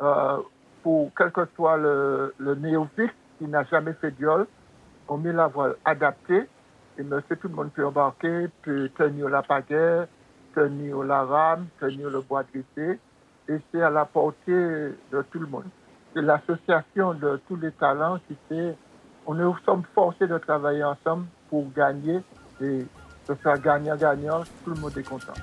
euh, 0.00 0.36
pour 0.82 1.10
quel 1.16 1.32
que 1.32 1.46
soit 1.56 1.76
le, 1.76 2.34
le 2.38 2.54
néophyte 2.54 3.12
qui 3.38 3.46
n'a 3.46 3.64
jamais 3.64 3.92
fait 3.94 4.12
de 4.12 4.16
viol. 4.16 4.46
On 5.08 5.18
met 5.18 5.32
la 5.32 5.48
voile 5.48 5.74
adaptée 5.84 6.48
et 6.98 7.02
monsieur 7.02 7.36
tout 7.36 7.48
le 7.48 7.54
monde 7.54 7.72
peut 7.72 7.84
embarquer, 7.84 8.48
peut 8.62 8.88
tenir 8.96 9.28
la 9.28 9.42
pagaie, 9.42 10.06
tenir 10.54 11.02
la 11.02 11.24
rame, 11.24 11.66
tenir 11.78 12.08
le 12.08 12.20
bois 12.20 12.42
de 12.42 12.62
et 13.48 13.58
c'est 13.70 13.82
à 13.82 13.90
la 13.90 14.04
portée 14.04 14.52
de 14.52 15.24
tout 15.30 15.38
le 15.38 15.46
monde. 15.46 15.64
C'est 16.14 16.22
l'association 16.22 17.14
de 17.14 17.40
tous 17.48 17.56
les 17.56 17.72
talents 17.72 18.18
qui 18.26 18.36
fait, 18.48 18.76
on 19.26 19.34
nous 19.34 19.56
sommes 19.64 19.82
forcés 19.94 20.26
de 20.26 20.38
travailler 20.38 20.84
ensemble 20.84 21.26
pour 21.50 21.66
gagner 21.72 22.20
et 22.60 22.86
se 23.26 23.34
faire 23.34 23.60
gagnant-gagnant, 23.60 24.42
tout 24.64 24.70
le 24.70 24.80
monde 24.80 24.96
est 24.96 25.02
content. 25.02 25.34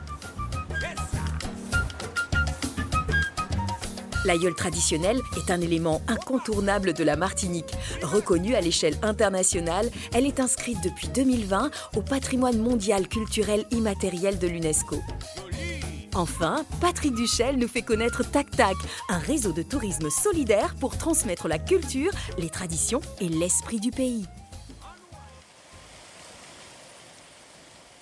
L'aïeul 4.26 4.56
traditionnel 4.56 5.20
est 5.36 5.52
un 5.52 5.60
élément 5.60 6.02
incontournable 6.08 6.94
de 6.94 7.04
la 7.04 7.18
Martinique. 7.18 7.76
Reconnue 8.02 8.56
à 8.56 8.62
l'échelle 8.62 8.96
internationale, 9.04 9.90
elle 10.14 10.26
est 10.26 10.40
inscrite 10.40 10.78
depuis 10.82 11.10
2020 11.10 11.72
au 11.98 12.02
patrimoine 12.02 12.58
mondial 12.58 13.10
culturel 13.10 13.66
immatériel 13.72 14.40
de 14.40 14.48
l'UNESCO. 14.48 14.96
Enfin, 16.16 16.64
Patrick 16.80 17.16
Duchel 17.16 17.58
nous 17.58 17.68
fait 17.68 17.82
connaître 17.82 18.30
Tac 18.30 18.52
Tac, 18.52 18.76
un 19.10 19.18
réseau 19.18 19.52
de 19.52 19.64
tourisme 19.64 20.12
solidaire 20.12 20.76
pour 20.80 20.96
transmettre 20.96 21.48
la 21.48 21.58
culture, 21.58 22.12
les 22.38 22.50
traditions 22.50 23.02
et 23.20 23.30
l'esprit 23.30 23.80
du 23.80 23.90
pays. 23.90 24.26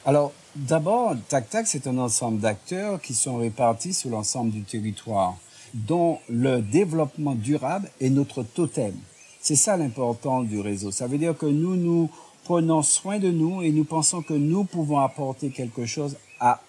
Alors, 0.05 0.33
d'abord, 0.55 1.15
Tac 1.29 1.49
Tac, 1.49 1.67
c'est 1.67 1.87
un 1.87 1.97
ensemble 1.99 2.41
d'acteurs 2.41 2.99
qui 2.99 3.13
sont 3.13 3.37
répartis 3.37 3.93
sur 3.93 4.09
l'ensemble 4.09 4.51
du 4.51 4.63
territoire 4.63 5.37
dont 5.73 6.19
le 6.27 6.61
développement 6.61 7.33
durable 7.35 7.89
est 8.01 8.09
notre 8.09 8.43
totem. 8.43 8.93
C'est 9.39 9.55
ça 9.55 9.77
l'important 9.77 10.43
du 10.43 10.59
réseau. 10.59 10.91
Ça 10.91 11.07
veut 11.07 11.17
dire 11.17 11.37
que 11.37 11.45
nous, 11.45 11.77
nous 11.77 12.09
prenons 12.43 12.81
soin 12.81 13.19
de 13.19 13.31
nous 13.31 13.61
et 13.61 13.71
nous 13.71 13.85
pensons 13.85 14.21
que 14.21 14.33
nous 14.33 14.65
pouvons 14.65 14.99
apporter 14.99 15.49
quelque 15.49 15.85
chose 15.85 16.17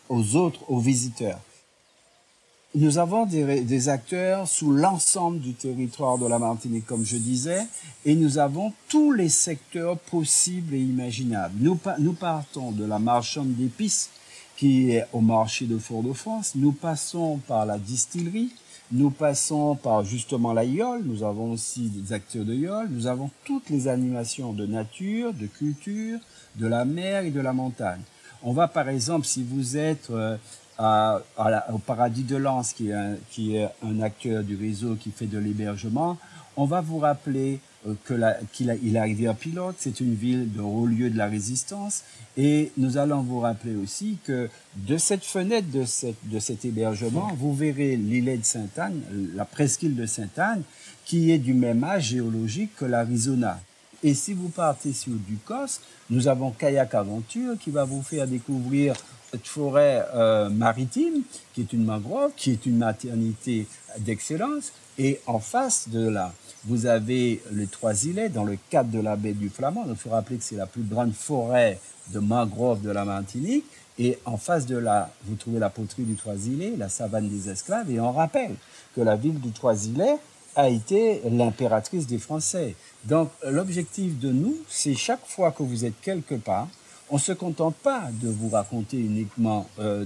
aux 0.08 0.37
autres, 0.37 0.61
aux 0.68 0.78
visiteurs. 0.78 1.40
Nous 2.74 2.96
avons 2.96 3.26
des, 3.26 3.88
acteurs 3.90 4.48
sous 4.48 4.72
l'ensemble 4.72 5.40
du 5.40 5.52
territoire 5.52 6.16
de 6.16 6.26
la 6.26 6.38
Martinique, 6.38 6.87
comme 6.87 7.04
je 7.04 7.18
disais, 7.18 7.66
et 8.06 8.14
nous 8.14 8.38
avons 8.38 8.72
tous 8.88 9.12
les 9.12 9.28
secteurs 9.28 9.98
possibles 9.98 10.74
et 10.74 10.80
imaginables. 10.80 11.54
Nous, 11.61 12.14
partons 12.14 12.72
de 12.72 12.87
la 12.87 12.98
marchande 12.98 13.54
d'épices 13.54 14.08
qui 14.56 14.92
est 14.92 15.04
au 15.12 15.20
marché 15.20 15.66
de 15.66 15.76
Fort-de-France, 15.76 16.52
nous 16.54 16.72
passons 16.72 17.40
par 17.46 17.66
la 17.66 17.76
distillerie, 17.76 18.52
nous 18.90 19.11
passons 19.11 19.74
par 19.74 20.04
justement 20.04 20.54
la 20.54 20.64
YOL, 20.64 21.02
nous 21.04 21.24
avons 21.24 21.52
aussi 21.52 21.90
des 21.90 22.14
acteurs 22.14 22.44
de 22.46 22.54
YOL, 22.54 22.88
nous 22.90 23.06
avons 23.06 23.30
toutes 23.44 23.68
les 23.68 23.87
animations 23.87 24.52
de 24.52 24.64
nature, 24.64 25.35
de 25.35 25.46
culture, 25.46 26.18
de 26.56 26.66
la 26.66 26.87
mer 26.87 27.24
et 27.24 27.30
de 27.30 27.40
la 27.40 27.52
montagne. 27.52 28.00
On 28.44 28.52
va 28.52 28.68
par 28.68 28.88
exemple, 28.88 29.26
si 29.26 29.42
vous 29.42 29.76
êtes 29.76 30.11
euh, 30.11 30.37
à, 30.78 31.20
au 31.72 31.78
Paradis 31.78 32.24
de 32.24 32.37
Lens, 32.37 32.72
qui 32.72 32.90
est, 32.90 32.94
un, 32.94 33.14
qui 33.31 33.57
est 33.57 33.68
un 33.85 34.00
acteur 34.00 34.42
du 34.42 34.57
réseau 34.57 34.96
qui 34.96 35.11
fait 35.11 35.26
de 35.26 35.38
l'hébergement, 35.38 36.18
on 36.57 36.64
va 36.64 36.81
vous 36.81 36.98
rappeler 36.98 37.61
euh, 37.87 37.94
que 38.05 38.14
qu'il 38.52 38.70
a, 38.70 38.74
il 38.83 38.96
a 38.96 39.02
rivière 39.02 39.35
Pilote, 39.37 39.76
c'est 39.78 40.00
une 40.00 40.14
ville 40.14 40.52
de 40.52 40.61
haut 40.61 40.87
lieu 40.87 41.09
de 41.09 41.16
la 41.16 41.26
résistance, 41.26 42.02
et 42.37 42.72
nous 42.76 42.98
allons 42.98 43.22
vous 43.22 43.40
rappeler 43.40 43.76
aussi 43.76 44.18
que 44.24 44.48
de 44.74 44.96
cette 44.96 45.24
fenêtre 45.24 45.70
de, 45.70 45.85
cette, 45.85 46.28
de 46.28 46.38
cet 46.38 46.64
hébergement, 46.64 47.31
vous 47.38 47.55
verrez 47.55 47.96
l'île 47.96 48.38
de 48.38 48.44
Sainte-Anne, 48.44 49.02
la 49.35 49.44
presqu'île 49.44 49.94
de 49.94 50.07
Sainte-Anne, 50.07 50.62
qui 51.05 51.31
est 51.31 51.38
du 51.38 51.55
même 51.55 51.85
âge 51.85 52.09
géologique 52.09 52.74
que 52.76 52.85
l'Arizona. 52.85 53.61
Et 54.02 54.14
si 54.14 54.32
vous 54.32 54.48
partez 54.48 54.92
sur 54.92 55.12
Ducos, 55.12 55.80
nous 56.10 56.26
avons 56.26 56.50
Kayak 56.50 56.94
Aventure 56.94 57.54
qui 57.58 57.70
va 57.70 57.84
vous 57.84 58.02
faire 58.02 58.26
découvrir 58.26 58.94
cette 59.30 59.46
forêt 59.46 60.06
euh, 60.14 60.50
maritime, 60.50 61.22
qui 61.54 61.62
est 61.62 61.72
une 61.72 61.84
mangrove, 61.84 62.32
qui 62.36 62.50
est 62.50 62.66
une 62.66 62.78
maternité 62.78 63.66
d'excellence, 63.98 64.72
et 64.98 65.20
en 65.26 65.38
face 65.38 65.88
de 65.88 66.08
là, 66.08 66.32
vous 66.64 66.86
avez 66.86 67.42
les 67.52 67.66
trois 67.66 68.04
îlets 68.04 68.28
dans 68.28 68.44
le 68.44 68.58
cadre 68.70 68.90
de 68.90 69.00
la 69.00 69.16
baie 69.16 69.32
du 69.32 69.48
Flamand. 69.48 69.86
Il 69.88 69.96
faut 69.96 70.10
rappeler 70.10 70.36
que 70.36 70.44
c'est 70.44 70.56
la 70.56 70.66
plus 70.66 70.82
grande 70.82 71.12
forêt 71.12 71.78
de 72.12 72.18
mangrove 72.18 72.82
de 72.82 72.90
la 72.90 73.04
Martinique. 73.04 73.64
Et 73.98 74.18
en 74.24 74.36
face 74.36 74.66
de 74.66 74.76
là, 74.76 75.10
vous 75.24 75.34
trouvez 75.34 75.58
la 75.58 75.70
poterie 75.70 76.04
du 76.04 76.14
Trois-Îlets, 76.14 76.74
la 76.76 76.88
savane 76.88 77.28
des 77.28 77.50
esclaves. 77.50 77.90
Et 77.90 78.00
on 78.00 78.12
rappelle 78.12 78.54
que 78.94 79.00
la 79.00 79.16
ville 79.16 79.40
du 79.40 79.50
Trois-Îlets 79.50 80.18
a 80.56 80.68
été 80.68 81.22
l'impératrice 81.30 82.06
des 82.06 82.18
Français. 82.18 82.74
Donc 83.04 83.30
l'objectif 83.48 84.18
de 84.18 84.30
nous, 84.30 84.56
c'est 84.68 84.94
chaque 84.94 85.26
fois 85.26 85.50
que 85.52 85.62
vous 85.62 85.84
êtes 85.84 86.00
quelque 86.02 86.34
part, 86.34 86.68
on 87.10 87.16
ne 87.16 87.20
se 87.20 87.32
contente 87.32 87.74
pas 87.76 88.08
de 88.22 88.28
vous 88.28 88.48
raconter 88.48 88.96
uniquement 88.98 89.68
euh, 89.78 90.04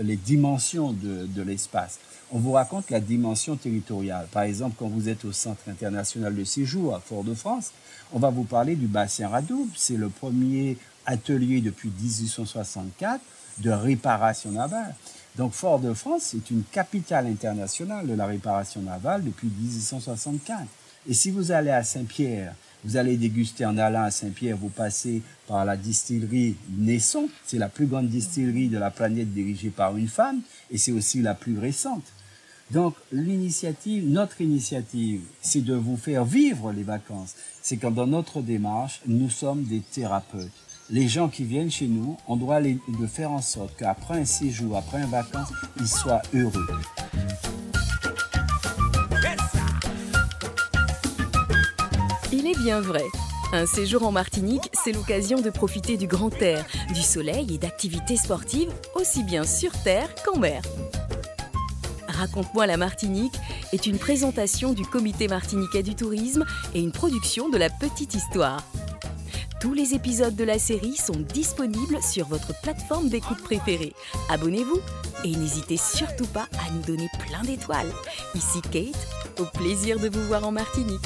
les 0.00 0.16
dimensions 0.16 0.92
de, 0.92 1.26
de 1.26 1.42
l'espace 1.42 1.98
on 2.34 2.38
vous 2.38 2.52
raconte 2.52 2.90
la 2.90 2.98
dimension 2.98 3.54
territoriale. 3.54 4.26
Par 4.32 4.42
exemple, 4.42 4.74
quand 4.76 4.88
vous 4.88 5.08
êtes 5.08 5.24
au 5.24 5.30
Centre 5.32 5.68
international 5.68 6.34
de 6.34 6.42
séjour 6.42 6.94
à 6.94 7.00
Fort-de-France, 7.00 7.70
on 8.12 8.18
va 8.18 8.30
vous 8.30 8.42
parler 8.42 8.74
du 8.74 8.88
bassin 8.88 9.28
Radoub. 9.28 9.68
C'est 9.76 9.96
le 9.96 10.08
premier 10.08 10.76
atelier 11.06 11.60
depuis 11.60 11.90
1864 11.90 13.20
de 13.58 13.70
réparation 13.70 14.50
navale. 14.50 14.96
Donc 15.36 15.52
Fort-de-France 15.52 16.34
est 16.34 16.50
une 16.50 16.62
capitale 16.62 17.26
internationale 17.26 18.06
de 18.06 18.14
la 18.14 18.26
réparation 18.26 18.82
navale 18.82 19.24
depuis 19.24 19.48
1864. 19.48 20.66
Et 21.08 21.14
si 21.14 21.30
vous 21.30 21.50
allez 21.50 21.70
à 21.70 21.82
Saint-Pierre, 21.82 22.54
vous 22.84 22.96
allez 22.96 23.16
déguster 23.16 23.66
en 23.66 23.76
allant 23.78 24.04
à 24.04 24.10
Saint-Pierre, 24.10 24.56
vous 24.56 24.68
passez 24.68 25.22
par 25.48 25.64
la 25.64 25.76
distillerie 25.76 26.54
Naisson. 26.76 27.28
C'est 27.44 27.58
la 27.58 27.68
plus 27.68 27.86
grande 27.86 28.08
distillerie 28.08 28.68
de 28.68 28.78
la 28.78 28.90
planète 28.90 29.32
dirigée 29.32 29.70
par 29.70 29.96
une 29.96 30.08
femme 30.08 30.40
et 30.70 30.78
c'est 30.78 30.92
aussi 30.92 31.20
la 31.20 31.34
plus 31.34 31.58
récente. 31.58 32.04
Donc 32.70 32.94
l'initiative, 33.10 34.08
notre 34.08 34.40
initiative, 34.40 35.22
c'est 35.42 35.64
de 35.64 35.74
vous 35.74 35.96
faire 35.96 36.24
vivre 36.24 36.72
les 36.72 36.82
vacances. 36.82 37.34
C'est 37.60 37.76
quand 37.76 37.90
dans 37.90 38.06
notre 38.06 38.40
démarche, 38.40 39.00
nous 39.06 39.30
sommes 39.30 39.64
des 39.64 39.80
thérapeutes. 39.80 40.52
Les 40.90 41.08
gens 41.08 41.28
qui 41.28 41.44
viennent 41.44 41.70
chez 41.70 41.86
nous, 41.86 42.18
on 42.28 42.36
doit 42.36 42.60
de 42.60 43.06
faire 43.06 43.30
en 43.30 43.40
sorte 43.40 43.74
qu'après 43.78 44.18
un 44.18 44.24
séjour, 44.26 44.76
après 44.76 44.98
un 44.98 45.06
vacances, 45.06 45.48
ils 45.80 45.88
soient 45.88 46.20
heureux. 46.34 46.66
Il 52.32 52.46
est 52.46 52.58
bien 52.58 52.82
vrai. 52.82 53.04
Un 53.54 53.64
séjour 53.64 54.06
en 54.06 54.12
Martinique, 54.12 54.68
c'est 54.84 54.92
l'occasion 54.92 55.40
de 55.40 55.48
profiter 55.48 55.96
du 55.96 56.06
grand 56.06 56.34
air, 56.42 56.66
du 56.92 57.00
soleil 57.00 57.54
et 57.54 57.58
d'activités 57.58 58.16
sportives, 58.16 58.70
aussi 58.94 59.24
bien 59.24 59.44
sur 59.44 59.72
terre 59.84 60.14
qu'en 60.22 60.38
mer. 60.38 60.60
Raconte-moi 62.08 62.66
la 62.66 62.76
Martinique 62.76 63.34
est 63.72 63.86
une 63.86 63.98
présentation 63.98 64.74
du 64.74 64.84
Comité 64.84 65.28
martiniquais 65.28 65.82
du 65.82 65.94
tourisme 65.94 66.44
et 66.74 66.80
une 66.80 66.92
production 66.92 67.48
de 67.48 67.56
la 67.56 67.70
Petite 67.70 68.14
Histoire. 68.14 68.62
Tous 69.64 69.72
les 69.72 69.94
épisodes 69.94 70.36
de 70.36 70.44
la 70.44 70.58
série 70.58 70.94
sont 70.94 71.16
disponibles 71.32 72.02
sur 72.02 72.26
votre 72.26 72.52
plateforme 72.60 73.08
d'écoute 73.08 73.42
préférée. 73.42 73.94
Abonnez-vous 74.28 74.78
et 75.24 75.34
n'hésitez 75.34 75.78
surtout 75.78 76.26
pas 76.26 76.48
à 76.66 76.70
nous 76.70 76.82
donner 76.82 77.08
plein 77.26 77.40
d'étoiles. 77.40 77.90
Ici 78.34 78.60
Kate, 78.60 79.40
au 79.40 79.46
plaisir 79.56 79.98
de 79.98 80.10
vous 80.10 80.26
voir 80.26 80.46
en 80.46 80.52
Martinique. 80.52 81.00